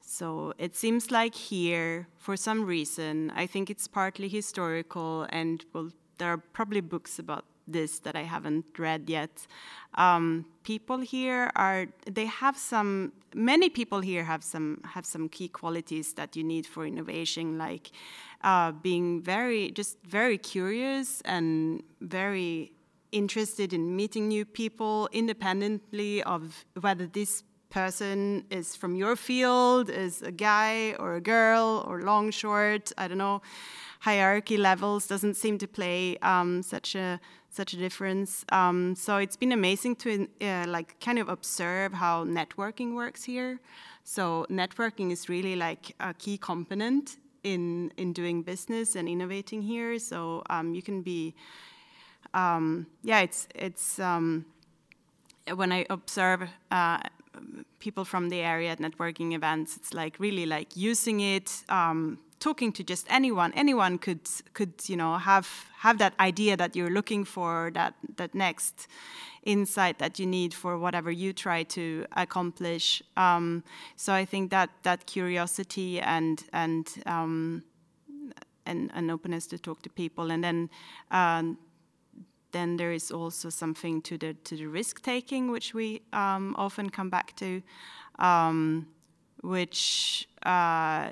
[0.01, 5.91] so it seems like here, for some reason, I think it's partly historical, and well,
[6.19, 9.47] there are probably books about this that I haven't read yet.
[9.95, 15.49] Um, people here are they have some many people here have some have some key
[15.49, 17.91] qualities that you need for innovation, like
[18.43, 22.73] uh, being very just very curious and very
[23.13, 30.23] interested in meeting new people independently of whether this person is from your field, is
[30.23, 33.41] a guy or a girl or long, short, I don't know.
[34.03, 38.45] Hierarchy levels doesn't seem to play um, such a such a difference.
[38.51, 43.61] Um, so it's been amazing to uh, like kind of observe how networking works here.
[44.03, 50.01] So networking is really like a key component in in doing business and innovating here.
[50.01, 51.35] So um, you can be,
[52.35, 54.47] um, yeah, it's it's um,
[55.55, 56.49] when I observe.
[56.73, 56.99] Uh,
[57.79, 62.73] people from the area at networking events it's like really like using it um, talking
[62.73, 64.21] to just anyone anyone could
[64.53, 68.89] could you know have have that idea that you're looking for that that next
[69.45, 73.03] insight that you need for whatever you try to accomplish.
[73.17, 73.65] Um,
[73.97, 77.65] so i think that that curiosity and and um,
[78.67, 80.31] and an openness to talk to people.
[80.31, 80.71] And then
[81.11, 81.59] um,
[82.53, 86.91] then there is also something to the to the risk taking which we um, often
[86.91, 87.63] come back to
[88.19, 88.87] um,
[89.43, 91.11] which uh,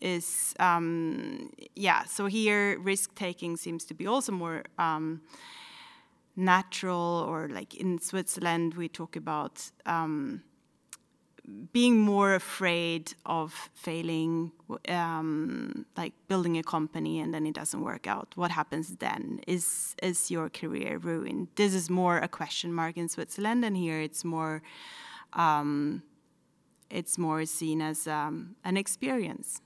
[0.00, 2.04] is um, yeah.
[2.04, 5.22] So here, risk taking seems to be also more um,
[6.36, 10.42] natural, or like in Switzerland, we talk about um,
[11.72, 14.52] being more afraid of failing,
[14.88, 18.32] um, like building a company and then it doesn't work out.
[18.36, 19.40] What happens then?
[19.46, 21.48] Is is your career ruined?
[21.56, 24.62] This is more a question mark in Switzerland, and here it's more.
[25.32, 26.02] Um,
[26.90, 29.62] it's more seen as um, an experience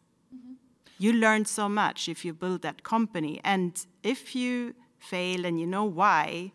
[0.99, 3.41] you learn so much if you build that company.
[3.45, 6.53] And if you fail and you know why,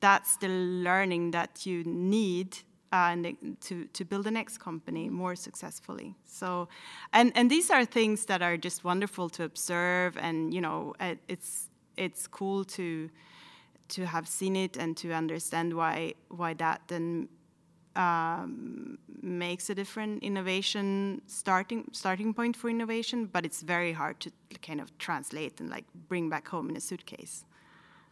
[0.00, 2.58] that's the learning that you need
[2.92, 3.16] uh,
[3.60, 6.14] to, to build the next company more successfully.
[6.26, 6.68] So,
[7.12, 10.94] and, and these are things that are just wonderful to observe, and you know,
[11.28, 13.10] it's it's cool to
[13.88, 17.28] to have seen it and to understand why why that then
[17.96, 24.30] um, makes a different innovation starting starting point for innovation, but it's very hard to
[24.62, 27.44] kind of translate and like bring back home in a suitcase.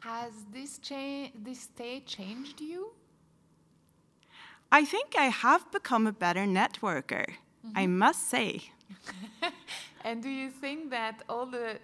[0.00, 2.92] Has this cha- this state changed you?
[4.70, 7.26] I think I have become a better networker.
[7.28, 7.82] Mm -hmm.
[7.82, 8.60] I must say.
[10.06, 11.80] and do you think that all the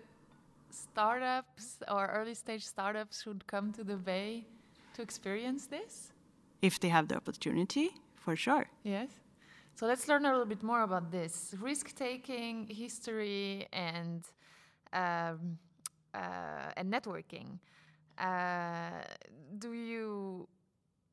[0.71, 4.47] startups or early stage startups should come to the Bay
[4.95, 6.13] to experience this?
[6.61, 8.67] If they have the opportunity, for sure.
[8.83, 9.11] Yes.
[9.75, 14.25] So let's learn a little bit more about this risk taking, history, and
[14.93, 15.59] um,
[16.15, 17.59] uh, and networking.
[18.19, 19.03] Uh,
[19.59, 20.49] do you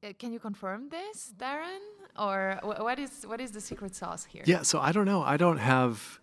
[0.03, 1.79] uh, can you confirm this, Darren,
[2.17, 4.43] or what is what is the secret sauce here?
[4.45, 5.21] Yeah, so I don't know.
[5.23, 6.19] I don't have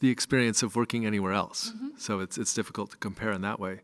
[0.00, 1.88] the experience of working anywhere else, mm-hmm.
[1.98, 3.80] so it's it's difficult to compare in that way.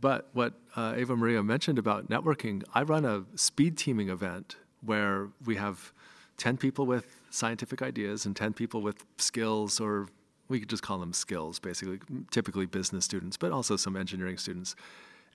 [0.00, 5.28] But what uh, Eva Maria mentioned about networking, I run a speed teaming event where
[5.44, 5.92] we have
[6.36, 10.08] ten people with scientific ideas and ten people with skills, or
[10.48, 11.98] we could just call them skills, basically,
[12.30, 14.76] typically business students, but also some engineering students,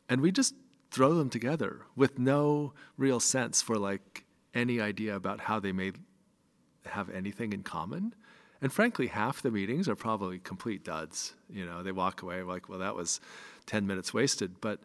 [0.09, 0.55] and we just
[0.91, 5.93] throw them together with no real sense for like any idea about how they may
[6.85, 8.13] have anything in common.
[8.61, 11.33] And frankly, half the meetings are probably complete duds.
[11.49, 13.19] You know, they walk away like, well, that was
[13.65, 14.61] 10 minutes wasted.
[14.61, 14.81] But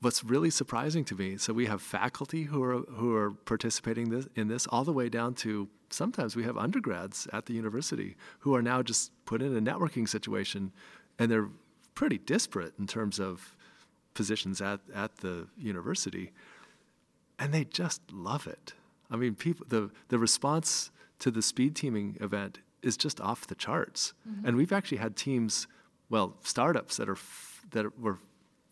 [0.00, 4.28] what's really surprising to me, so we have faculty who are who are participating this,
[4.34, 8.54] in this, all the way down to sometimes we have undergrads at the university who
[8.54, 10.72] are now just put in a networking situation,
[11.18, 11.48] and they're
[11.94, 13.56] pretty disparate in terms of
[14.18, 16.32] positions at, at the university,
[17.38, 18.74] and they just love it.
[19.12, 23.54] I mean, people the the response to the speed teaming event is just off the
[23.54, 24.44] charts, mm-hmm.
[24.44, 25.68] and we've actually had teams,
[26.10, 28.18] well, startups that are f- that were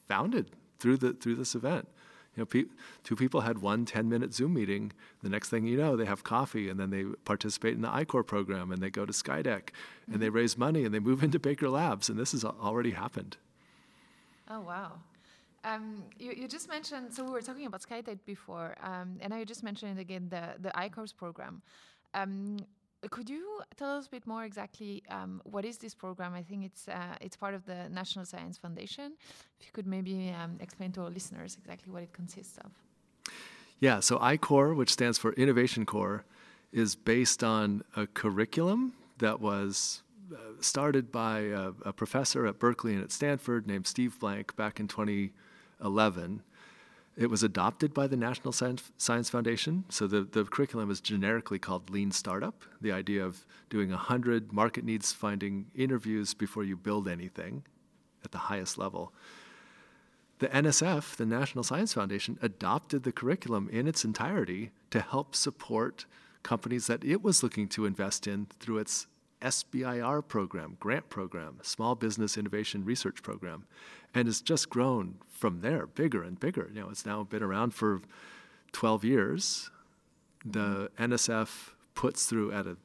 [0.08, 1.86] founded through the through this event.
[2.34, 2.72] You know, pe-
[3.04, 4.92] two people had one 10 minute Zoom meeting.
[5.22, 8.24] The next thing you know, they have coffee and then they participate in the I-Corps
[8.24, 10.12] program and they go to Skydeck mm-hmm.
[10.12, 10.36] and they mm-hmm.
[10.36, 12.10] raise money and they move into Bakar Labs.
[12.10, 13.38] And this has already happened.
[14.48, 15.00] Oh, wow.
[15.66, 19.38] Um, you, you, just mentioned, so we were talking about Skydeck before, um, and now
[19.38, 21.60] you just mentioned again the, the I-Corps program.
[22.14, 22.58] Um,
[23.10, 26.34] could you tell us a bit more exactly um, what is this program?
[26.34, 29.12] I think it's uh, it's part of the National Science Foundation.
[29.60, 32.70] If you could maybe um, explain to our listeners exactly what it consists of.
[33.80, 36.24] Yeah, so I-Corps, which stands for Innovation Corps,
[36.72, 40.02] is based on a curriculum that was
[40.32, 44.80] uh, started by a, a, professor at Berkeley and at Stanford named Steve Blank back
[44.80, 45.30] in 20-
[45.82, 46.42] 11.
[47.16, 49.84] It was adopted by the National Science, Foundation.
[49.88, 54.84] So the, the curriculum is generically called Lean Startup, the idea of doing 100 market
[54.84, 57.64] needs finding interviews before you build anything
[58.22, 59.14] at the highest level.
[60.40, 66.04] The NSF, the National Science Foundation, adopted the curriculum in its entirety to help support
[66.42, 69.06] companies that it was looking to invest in through its
[69.42, 73.66] SBIR program, grant program, Small Business Innovation Research Program,
[74.14, 76.70] and it's just grown from there, bigger and bigger.
[76.72, 78.00] You know, it's now been around for
[78.72, 79.70] 12 years.
[80.44, 82.76] The NSF puts through at a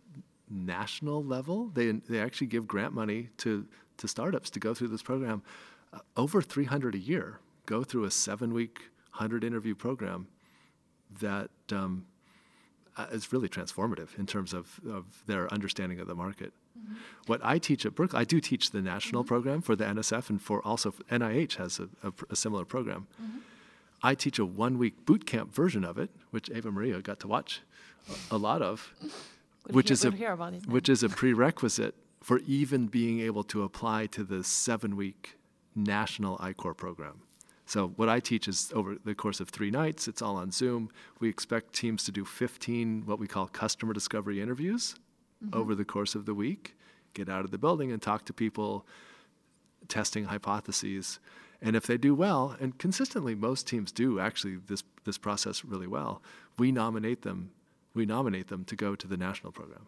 [0.50, 1.70] national level.
[1.74, 3.66] They they actually give grant money to
[3.98, 5.44] to startups to go through this program.
[5.94, 8.80] Uh, over 300 a year go through a seven-week,
[9.12, 10.28] 100 interview program
[11.20, 12.06] that um,
[12.98, 16.54] uh, is really transformative in terms of, of their understanding of the market.
[16.78, 16.96] Mm-hmm.
[17.28, 19.28] What I teach at Berkeley, I do teach the national mm-hmm.
[19.28, 23.08] program for the NSF and for also NIH has a, a, a similar program.
[23.22, 23.38] Mm-hmm.
[24.04, 27.28] I teach a one week boot camp version of it, which Eva Maria got to
[27.28, 27.62] watch
[28.32, 28.94] a, lot of,
[29.70, 30.12] which hear, is a
[30.68, 35.38] which is a prerequisite for even being able to apply to the seven week
[35.76, 37.22] national I-Corps program.
[37.72, 40.10] So what I teach is over the course of three nights.
[40.10, 40.90] It's all on Zoom.
[41.22, 44.96] We expect teams to do 15 what we call customer discovery interviews
[45.42, 45.58] mm-hmm.
[45.58, 46.76] over the course of the week.
[47.14, 48.86] Get out of the building and talk to people,
[49.88, 51.22] testing hypotheses.
[51.62, 55.88] And if they do well, and consistently most teams do actually this this process really
[55.88, 56.22] well,
[56.60, 57.52] we nominate them.
[57.94, 59.88] We nominate them to go to the national program.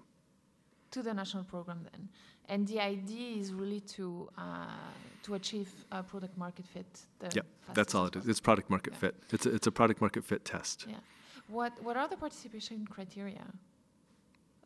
[0.95, 2.01] To the national program then.
[2.49, 4.05] And the idea is really to
[4.37, 4.65] uh,
[5.23, 6.91] to achieve a product market fit.
[7.33, 7.41] yeah,
[7.73, 8.27] that's all it is.
[8.27, 8.99] It's product market yeah.
[8.99, 9.15] fit.
[9.35, 10.85] It's a, it's a product market fit test.
[10.87, 10.95] Yeah.
[11.47, 13.45] What what are the participation criteria?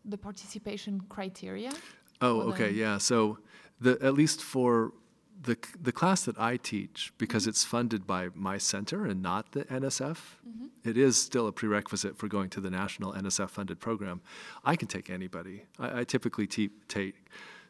[0.05, 1.71] The participation criteria.
[2.21, 2.97] Oh, okay, yeah.
[2.97, 3.37] So,
[3.79, 4.93] the at least for
[5.39, 7.49] the the class that I teach, because mm-hmm.
[7.49, 10.17] it's funded by my center and not the NSF,
[10.47, 10.65] mm-hmm.
[10.83, 14.21] it is still a prerequisite for going to the national NSF funded program.
[14.65, 15.63] I can take anybody.
[15.79, 17.15] I, I typically te- take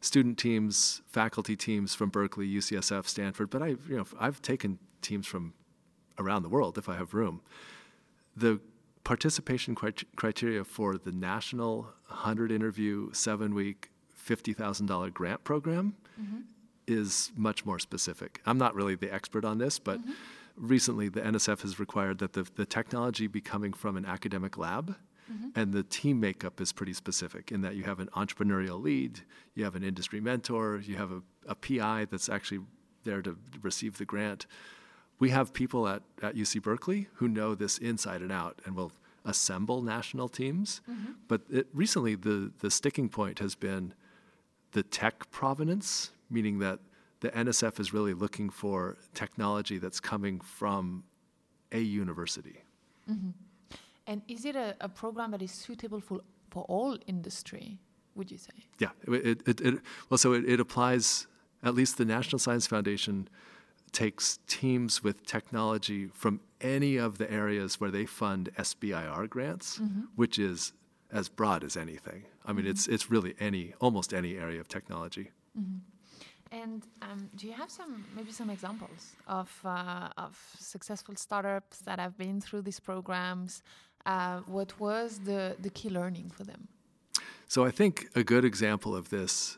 [0.02, 5.28] student teams, faculty teams from Berkeley, UCSF, Stanford, but I, you know, I've taken teams
[5.28, 5.54] from
[6.20, 7.42] around the world if I have room.
[8.36, 8.60] The
[9.04, 13.90] participation crit- criteria for the national 100 interview, seven week,
[14.28, 16.42] $50,000 grant program mm-hmm.
[16.88, 18.42] Is much more specific.
[18.46, 20.14] I'm not really the expert on this, but mm-hmm.
[20.56, 24.96] recently the NSF has required that the, the technology be coming from an academic lab.
[25.32, 25.60] Mm-hmm.
[25.60, 29.20] And the team makeup is pretty specific in that you have an entrepreneurial lead,
[29.56, 32.62] you have an industry mentor, you have a, a PI that's actually
[33.04, 34.46] there to receive the grant.
[35.20, 38.94] We have people at, at UC Berkeley who know this inside and out and will
[39.26, 40.82] assemble national teams.
[40.90, 41.12] Mm-hmm.
[41.28, 43.94] But it, recently, the, the sticking point has been
[44.72, 46.80] the tech provenance, meaning that
[47.20, 51.04] the NSF is really looking for technology that's coming from
[51.72, 52.64] a university.
[53.10, 53.30] Mm-hmm.
[54.06, 57.80] And is it a, a, program that is suitable for, for all industry,
[58.16, 58.54] would you say?
[58.80, 61.28] Yeah, it, it, it well, so it, applies,
[61.64, 63.28] at least the National Science Foundation
[63.92, 70.02] takes teams with technology from any of the areas where they fund SBIR grants, mm-hmm.
[70.16, 70.74] which is
[71.12, 72.26] as broad as anything.
[72.46, 72.72] I mean, mm-hmm.
[72.72, 75.32] it's it's really any almost any area of technology.
[76.52, 82.00] And um, do you have some maybe some examples of uh, of successful startups that
[82.00, 83.64] have been through these programs?
[84.06, 86.68] Uh, what was the the key learning for them?
[87.48, 89.58] So I think a good example of this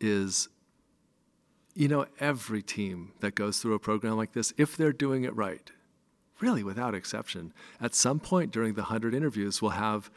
[0.00, 0.48] is
[1.74, 5.34] you know, every team that goes through a program like this, if they're doing it
[5.34, 5.70] right,
[6.40, 10.10] really without exception, at some point during the 100 interviews, will have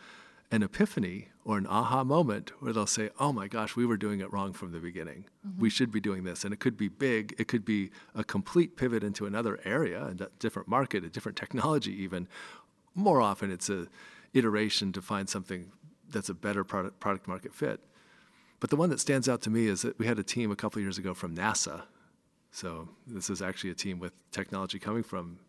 [0.56, 4.22] an epiphany or an aha moment where they'll say, oh my gosh, we were doing
[4.22, 5.26] it wrong from the beginning.
[5.46, 5.62] Mm-hmm.
[5.62, 6.44] We should be doing this.
[6.44, 10.30] And it could be big, it could be a complete pivot into another area, a
[10.40, 12.28] different market, a different technology, even.
[12.96, 13.88] More often, it's a
[14.34, 15.72] iteration to find something
[16.10, 17.82] that's a better product, product market fit.
[18.62, 20.56] But the one that stands out to me is that we had a team a
[20.56, 21.84] couple years ago from NASA.
[22.52, 25.40] So this is actually a team with technology coming from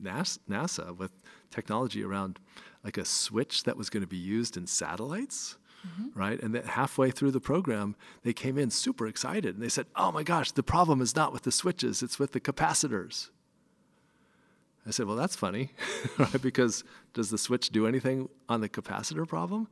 [0.00, 1.12] NASA with
[1.50, 2.38] technology around
[2.84, 5.56] like a switch that was going to be used in satellites.
[5.86, 6.18] Mm-hmm.
[6.18, 6.40] Right.
[6.40, 10.12] And then halfway through the program, they came in super excited and they said, Oh
[10.12, 13.30] my gosh, the problem is not with the switches, it's with the capacitors.
[14.86, 15.70] I said, Well, that's funny,
[16.18, 16.40] right?
[16.40, 16.84] Because
[17.14, 19.66] does the switch do anything on the capacitor problem?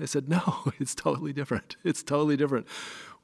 [0.00, 1.76] They said, no, it's totally different.
[1.84, 2.66] It's totally different.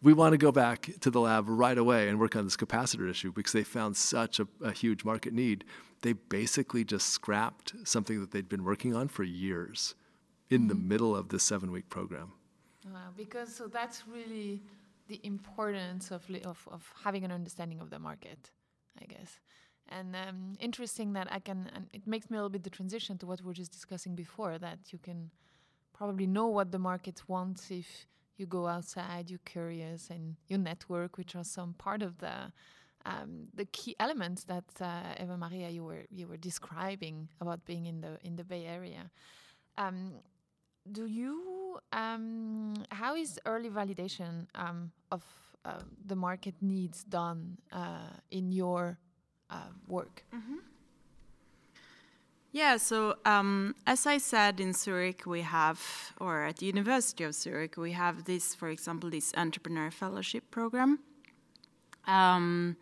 [0.02, 3.08] We want to go back to the lab right away and work on this capacitor
[3.08, 5.64] issue because they found such a, a huge market need.
[6.02, 9.94] They basically just scrapped something that they'd been working on for years
[10.50, 10.68] in mm-hmm.
[10.68, 12.32] the middle of the seven week program.
[12.92, 14.62] Wow, because so that's really
[15.08, 18.50] the importance of, of, of having an understanding of the market,
[19.00, 19.40] I guess.
[19.88, 23.18] And um, interesting that I can, and it makes me a little bit the transition
[23.18, 25.30] to what we were just discussing before that you can
[25.94, 31.16] probably know what the market wants if you go outside, you're curious, and you network,
[31.16, 32.52] which are some part of the
[33.06, 37.86] um, the key elements that uh, Eva Maria you were you were describing about being
[37.86, 39.10] in the in the Bay Area.
[39.78, 40.12] Um,
[40.90, 45.22] do you um, how is early validation um, of
[45.64, 48.98] uh, the market needs done uh, in your
[49.50, 50.24] uh, work?
[50.32, 50.58] Mm -hmm.
[52.52, 55.80] Yeah, so um, as I said, in Zurich, we have,
[56.18, 60.98] or at the University of Zurich, we have this, for example, this entrepreneur fellowship program,
[62.06, 62.76] um,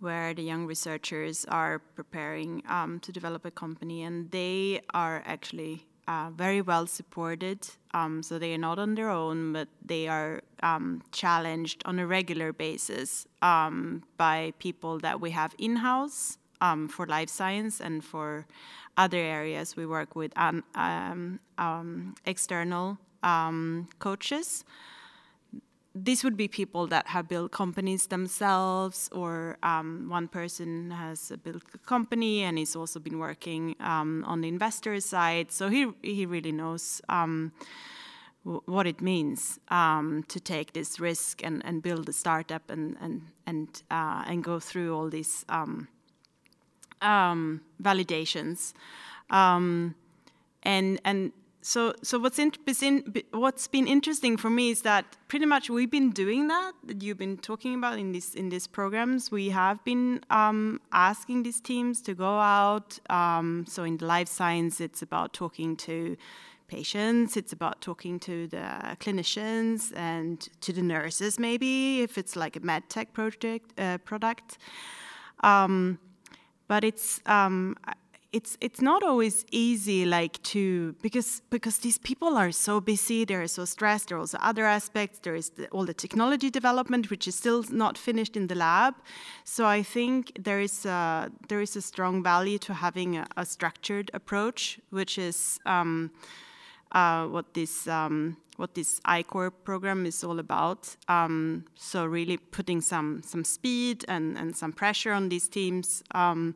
[0.00, 5.86] where the young researchers are preparing um, to develop a company, and they are actually
[6.08, 7.66] uh, very well supported.
[7.92, 12.06] Um, so they are not on their own, but they are um, challenged on a
[12.06, 18.04] regular basis um, by people that we have in house um, for life science and
[18.04, 18.46] for
[18.96, 19.76] other areas.
[19.76, 20.62] We work with um,
[21.58, 22.98] um, external
[23.98, 24.64] coaches.
[25.98, 31.62] These would be people that have built companies themselves, or um, one person has built
[31.74, 35.50] a company and he's also been working um, on the investor side.
[35.50, 37.00] So he he really knows
[38.66, 43.22] what it means um, to take this risk and, and build a startup and and
[43.46, 45.88] and uh, and go through all these um,
[47.02, 48.72] um, validations.
[49.30, 49.94] Um,
[50.62, 51.32] and and
[51.66, 52.52] so so what's in,
[53.32, 57.18] what's been interesting for me is that pretty much we've been doing that that you've
[57.18, 59.32] been talking about in these in these programs.
[59.32, 63.00] We have been um, asking these teams to go out.
[63.10, 66.16] Um, so in the life science, it's about talking to
[66.68, 67.36] patients.
[67.36, 72.60] It's about talking to the clinicians and to the nurses, maybe if it's like a
[72.60, 74.58] med tech project uh, product.
[75.40, 75.98] Um,
[76.68, 77.76] but it's um,
[78.32, 83.46] it's it's not always easy like to because because these people are so busy they're
[83.46, 87.28] so stressed there are also other aspects there is the, all the technology development which
[87.28, 88.94] is still not finished in the lab
[89.44, 93.46] so i think there is a, there is a strong value to having a, a
[93.46, 96.10] structured approach which is um,
[96.92, 100.96] uh, what this um, what this I-Corps program is all about.
[101.08, 106.54] Um, so really putting some some speed and, and some pressure on these teams um,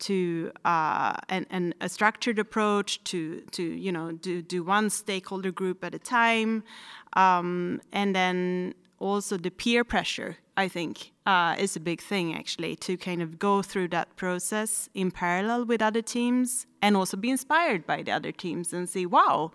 [0.00, 5.84] to uh, and, a structured approach to to you know do do one stakeholder group
[5.84, 6.62] at a time,
[7.14, 10.36] um, and then also the peer pressure.
[10.58, 14.88] I think uh, is a big thing actually to kind of go through that process
[14.94, 19.04] in parallel with other teams and also be inspired by the other teams and see
[19.04, 19.52] wow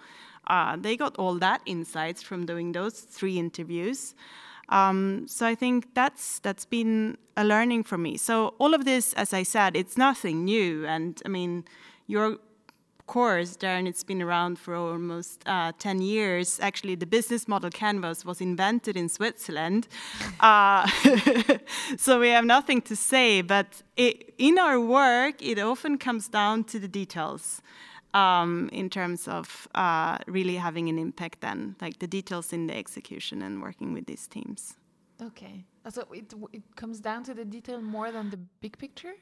[0.48, 4.16] uh, they got all that insights from doing those three interviews.
[4.72, 8.18] Um, so I think that's that's been a learning for me.
[8.18, 10.86] So all of this, as I said, it's nothing new.
[10.86, 11.66] And I mean,
[12.08, 12.38] your
[13.12, 16.62] course, Darren, it's been around for almost uh, 10 years.
[16.62, 19.90] Actually, the business model canvas was invented in Switzerland.
[20.40, 20.88] Uh,
[21.98, 26.64] so we have nothing to say, but it, in our work, it often comes down
[26.64, 27.62] to the details
[28.14, 32.76] um, in terms of uh, really having an impact then, like the details in the
[32.76, 34.76] execution and working with these teams.
[35.22, 35.66] Okay.
[35.90, 39.14] So it, it comes down to the detail more than the big picture?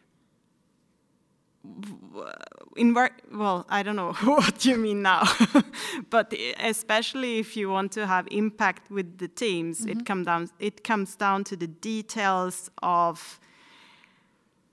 [2.77, 5.23] in work well i don't know what you mean now
[6.09, 9.91] but especially if you want to have impact with the teams mm -hmm.
[9.91, 13.39] it come down it comes down to the details of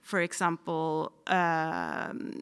[0.00, 2.40] for example um,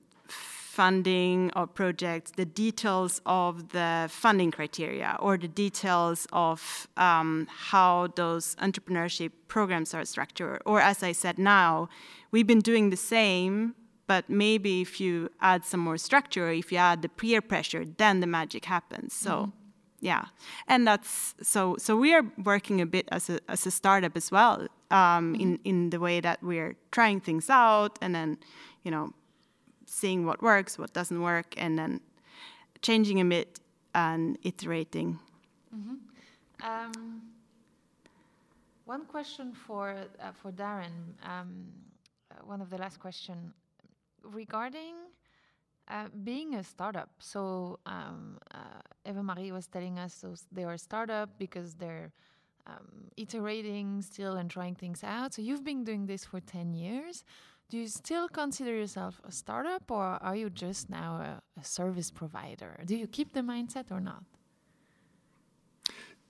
[0.74, 8.08] funding of projects, the details of the funding criteria, or the details of um, how
[8.16, 10.60] those entrepreneurship programs are structured.
[10.66, 11.88] Or, as I said now,
[12.32, 13.74] we've been doing the same,
[14.06, 18.20] but maybe if you add some more structure, if you add the peer pressure, then
[18.20, 19.14] the magic happens.
[19.14, 19.30] So.
[19.30, 19.64] Mm -hmm.
[20.04, 20.24] Yeah,
[20.66, 21.76] and that's so.
[21.78, 24.58] So we are working a bit as a as a startup as well,
[24.90, 25.42] um, mm -hmm.
[25.42, 28.38] in in the way that we're trying things out, and then,
[28.84, 29.12] you know,
[29.94, 32.00] seeing what works, what doesn't work, and then
[32.82, 33.60] changing a bit
[33.94, 35.18] and iterating.
[35.74, 35.98] Mm -hmm.
[36.70, 37.22] um,
[38.86, 40.96] one question for uh, for Darren.
[41.32, 41.50] Um,
[42.30, 43.54] uh, one of the last question
[44.22, 44.94] regarding
[45.88, 47.10] uh, being a startup.
[47.18, 47.40] So
[47.86, 52.10] um, uh, Eva Marie was telling us so they are a startup because they're
[52.66, 55.34] um, iterating still and trying things out.
[55.34, 57.24] So you've been doing this for ten years
[57.70, 62.10] do you still consider yourself a startup or are you just now a, a service
[62.10, 62.80] provider?
[62.84, 64.24] Do you keep the mindset or not?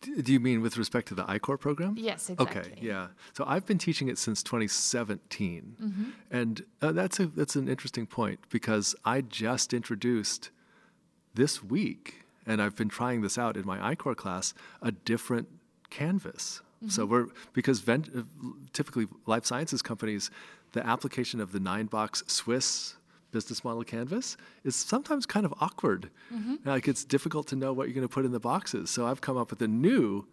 [0.00, 1.94] Do you mean with respect to the I-Corps program?
[1.96, 2.60] Yes, exactly.
[2.60, 3.08] Okay, yeah.
[3.32, 6.04] So I've been teaching it since 2017, mm-hmm.
[6.30, 10.50] and uh, that's a that's an interesting point because I just introduced
[11.32, 15.48] this week, and I've been trying this out in my I-Corps class, a different
[15.88, 16.60] canvas.
[16.84, 16.90] Mm-hmm.
[16.90, 18.22] So we're because vent, uh,
[18.74, 20.30] typically life sciences companies
[20.74, 22.96] the application of the nine box Swiss
[23.30, 26.10] business model canvas is sometimes kind of awkward.
[26.32, 26.68] Mm-hmm.
[26.68, 28.90] Like it's difficult to know what you're going to put in the boxes.
[28.90, 30.26] So I've come up with a new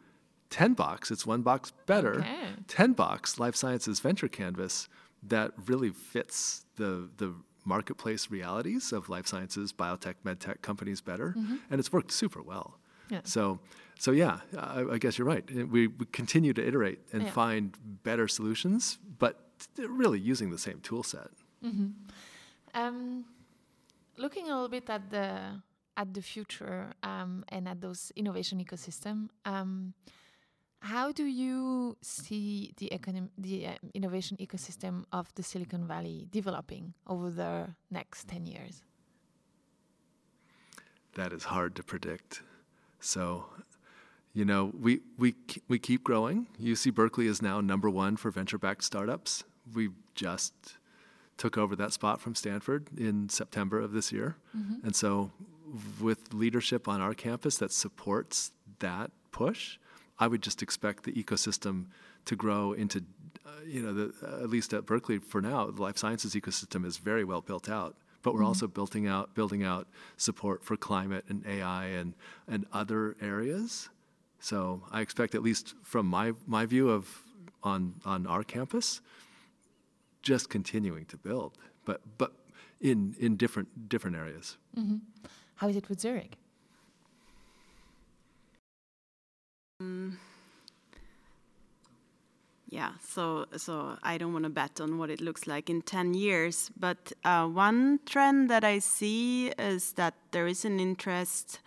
[0.50, 2.50] 10 box, it's one box better, okay.
[2.68, 4.90] 10 box life sciences venture canvas
[5.24, 7.34] that really fits the, the
[7.64, 11.36] marketplace realities of life sciences, biotech, medtech companies better.
[11.38, 11.56] Mm-hmm.
[11.70, 12.80] And it's worked super well.
[13.10, 13.22] Yeah.
[13.24, 13.60] So,
[14.00, 15.44] so yeah, I, I, guess you're right.
[15.52, 17.32] We, we continue to iterate and yeah.
[17.32, 21.30] find better solutions, but really using the same tool set.
[21.64, 21.88] Mm-hmm.
[22.74, 23.26] Um,
[24.18, 25.62] looking a little bit at the
[25.98, 29.94] at the future um, and at those innovation ecosystem, um,
[30.80, 36.94] how do you see the econom- the uh, innovation ecosystem of the Silicon Valley developing
[37.08, 38.84] over the next ten years?
[41.16, 42.42] That is hard to predict.
[43.00, 43.46] So
[44.34, 45.36] you know, we, we,
[45.68, 46.48] we keep growing.
[46.62, 49.44] UC Berkeley is now number one for venture backed startups
[49.74, 50.54] we just
[51.38, 54.36] took over that spot from Stanford in September of this year.
[54.56, 54.86] Mm-hmm.
[54.86, 55.32] And so,
[56.00, 59.78] with leadership on our campus that supports that push,
[60.20, 61.86] I would just expect the ecosystem
[62.26, 63.04] to grow into,
[63.46, 66.86] uh, you know, the, uh, at least at Berkeley for now, the life sciences ecosystem
[66.86, 67.96] is very well built out.
[68.22, 68.48] But we're mm-hmm.
[68.48, 72.14] also building out building out support for climate and AI and
[72.48, 73.90] and other areas.
[74.40, 77.24] So I expect, at least from my my view of
[77.64, 79.02] on on our campus,
[80.22, 82.34] just continuing to build, but but
[82.80, 84.58] in in different different areas.
[84.78, 84.98] Mm-hmm.
[85.56, 86.38] How is it with Zurich?
[89.80, 90.20] Um,
[92.70, 96.14] yeah, so so I don't want to bet on what it looks like in ten
[96.14, 96.72] years.
[96.80, 101.60] But uh, one trend that I see is that there is an interest.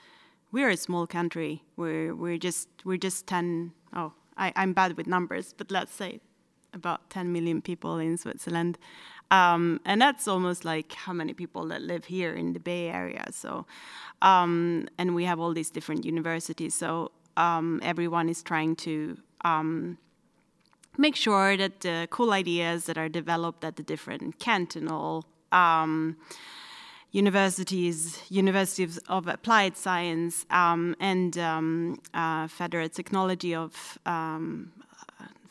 [0.53, 1.63] We're a small country.
[1.77, 3.73] We're we're just we're just ten.
[3.93, 6.21] Oh, I, I'm bad with numbers, but let's say
[6.75, 8.79] about 10 million people in Switzerland.
[9.31, 13.27] Um, and that's almost like how many people that live here in the Bay Area.
[13.31, 13.67] So,
[14.23, 16.75] um, and we have all these different universities.
[16.75, 19.99] So um, everyone is trying to um,
[20.99, 26.17] make sure that the cool ideas that are developed at the different cantonal um,
[27.11, 34.73] universities, universities of applied science, um, and um, uh, federal technology of um,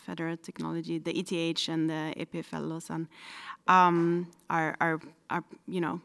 [0.05, 3.07] federal technology, the ETH and the EPFL Lausanne,
[3.67, 4.99] um, are, are,
[5.29, 6.01] are, you know,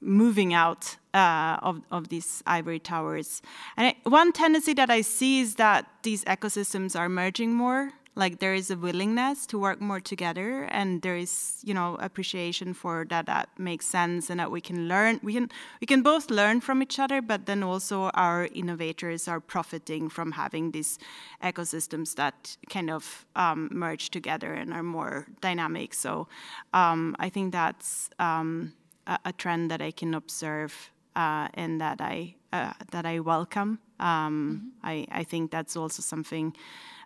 [0.00, 3.42] moving out uh, of, of these ivory towers.
[3.76, 7.92] And one tendency that I see is that these ecosystems are merging more.
[8.16, 12.74] Like there is a willingness to work more together, and there is, you know, appreciation
[12.74, 13.26] for that.
[13.26, 15.20] That makes sense, and that we can learn.
[15.22, 15.48] We can
[15.80, 20.32] we can both learn from each other, but then also our innovators are profiting from
[20.32, 20.98] having these
[21.42, 25.94] ecosystems that kind of um, merge together and are more dynamic.
[25.94, 26.28] So
[26.72, 28.10] um, I think that's.
[28.18, 28.72] Um,
[29.06, 33.78] a, a trend that I can observe uh, and that I uh, that I welcome.
[33.98, 34.86] Um, mm-hmm.
[34.86, 36.54] I, I think that's also something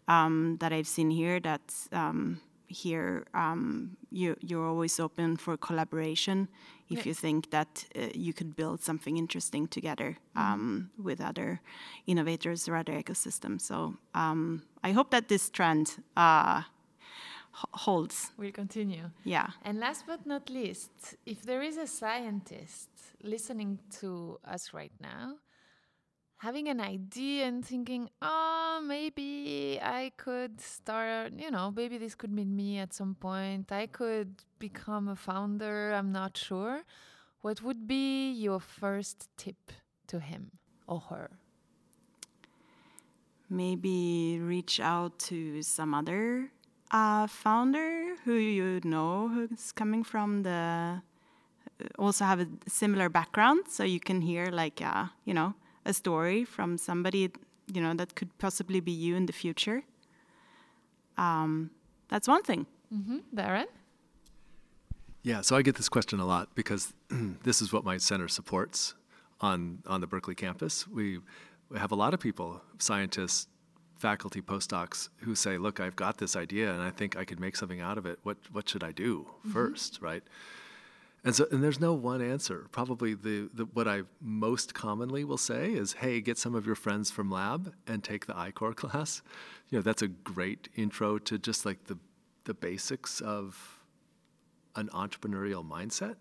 [0.09, 1.41] um, that I've seen here.
[1.41, 6.49] That um, here um, you you're always open for collaboration
[6.91, 10.53] if you think that uh, you could build something interesting together mm-hmm.
[10.53, 11.61] Um, with other
[12.07, 13.63] innovators or other ecosystems.
[13.63, 16.63] So um, I hope that this trend uh,
[17.55, 18.33] holds.
[18.37, 19.11] Will continue.
[19.25, 19.49] Yeah.
[19.63, 20.91] And last but not least,
[21.25, 22.89] if there is a scientist
[23.23, 25.37] listening to us right now,
[26.45, 32.31] having an idea and thinking, oh, maybe I could start, you know, maybe this could
[32.31, 33.73] mean me at some point.
[33.73, 35.95] I could become a founder.
[35.95, 36.83] I'm not sure.
[37.41, 39.73] What would be your first tip
[40.09, 40.51] to him
[40.87, 41.31] or her?
[43.49, 46.51] Maybe reach out to some other
[46.91, 51.01] a founder who you know who's coming from the
[51.81, 55.55] uh, also have a similar background so you can hear like uh, you know
[55.85, 57.31] a story from somebody
[57.73, 59.83] you know that could possibly be you in the future
[61.17, 61.71] um,
[62.09, 63.19] that's one thing mm-hmm.
[63.35, 63.67] Darren
[65.23, 66.93] yeah so I get this question a lot because
[67.43, 68.95] this is what my center supports
[69.41, 71.21] on on the Berkeley campus we,
[71.71, 73.49] we have a lot of people scientists
[73.97, 77.57] faculty postdocs who say, "Look, I've got this idea, and I think I could make
[77.57, 78.19] something out of it.
[78.23, 79.53] What what should I do mm-hmm.
[79.53, 80.23] first, right?"
[81.25, 82.67] And so, and there's no one answer.
[82.71, 86.75] Probably the, the what I most commonly will say is, "Hey, get some of your
[86.75, 89.23] friends from lab and take the I-Corps class."
[89.71, 91.99] You know, that's a great intro to just like the
[92.45, 93.79] the basics of
[94.77, 96.17] an entrepreneurial mindset.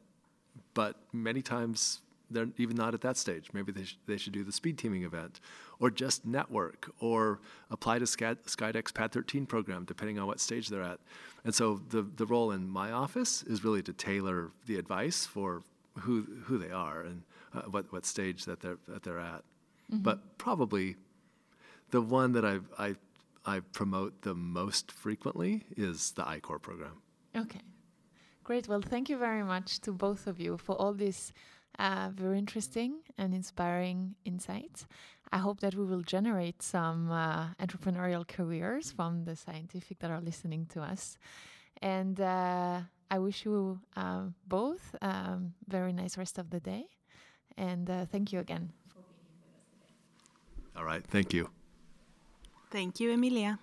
[0.73, 2.01] But many times
[2.33, 3.49] they're even not at that stage.
[3.53, 5.39] Maybe they, sh- they should do the speed teaming event
[5.79, 10.69] or just network or apply to Sky- Skydeck's Pad 13 program, depending on what stage
[10.69, 10.99] they're at.
[11.45, 15.61] And so the, the role in my office is really to tailor the advice for
[15.99, 17.23] who, who they are and
[17.53, 19.43] uh, what, what stage that they're, that they're at.
[19.91, 19.99] Mm-hmm.
[19.99, 20.95] But probably
[21.91, 22.95] the one that I, I,
[23.45, 27.01] I promote the most frequently is the I-Corps program.
[27.35, 27.61] Okay.
[28.43, 28.67] Great.
[28.67, 31.31] Well, thank you very much to both of you for all this
[31.79, 34.85] uh, very interesting and inspiring insights.
[35.31, 40.21] I hope that we will generate some uh, entrepreneurial careers from the scientific that are
[40.21, 41.17] listening to us.
[41.81, 46.85] And uh, I wish you uh, both um, very nice rest of the day.
[47.57, 48.71] And uh, thank you again.
[50.75, 51.03] All right.
[51.05, 51.49] Thank you.
[52.71, 53.59] Thank you, Emilia.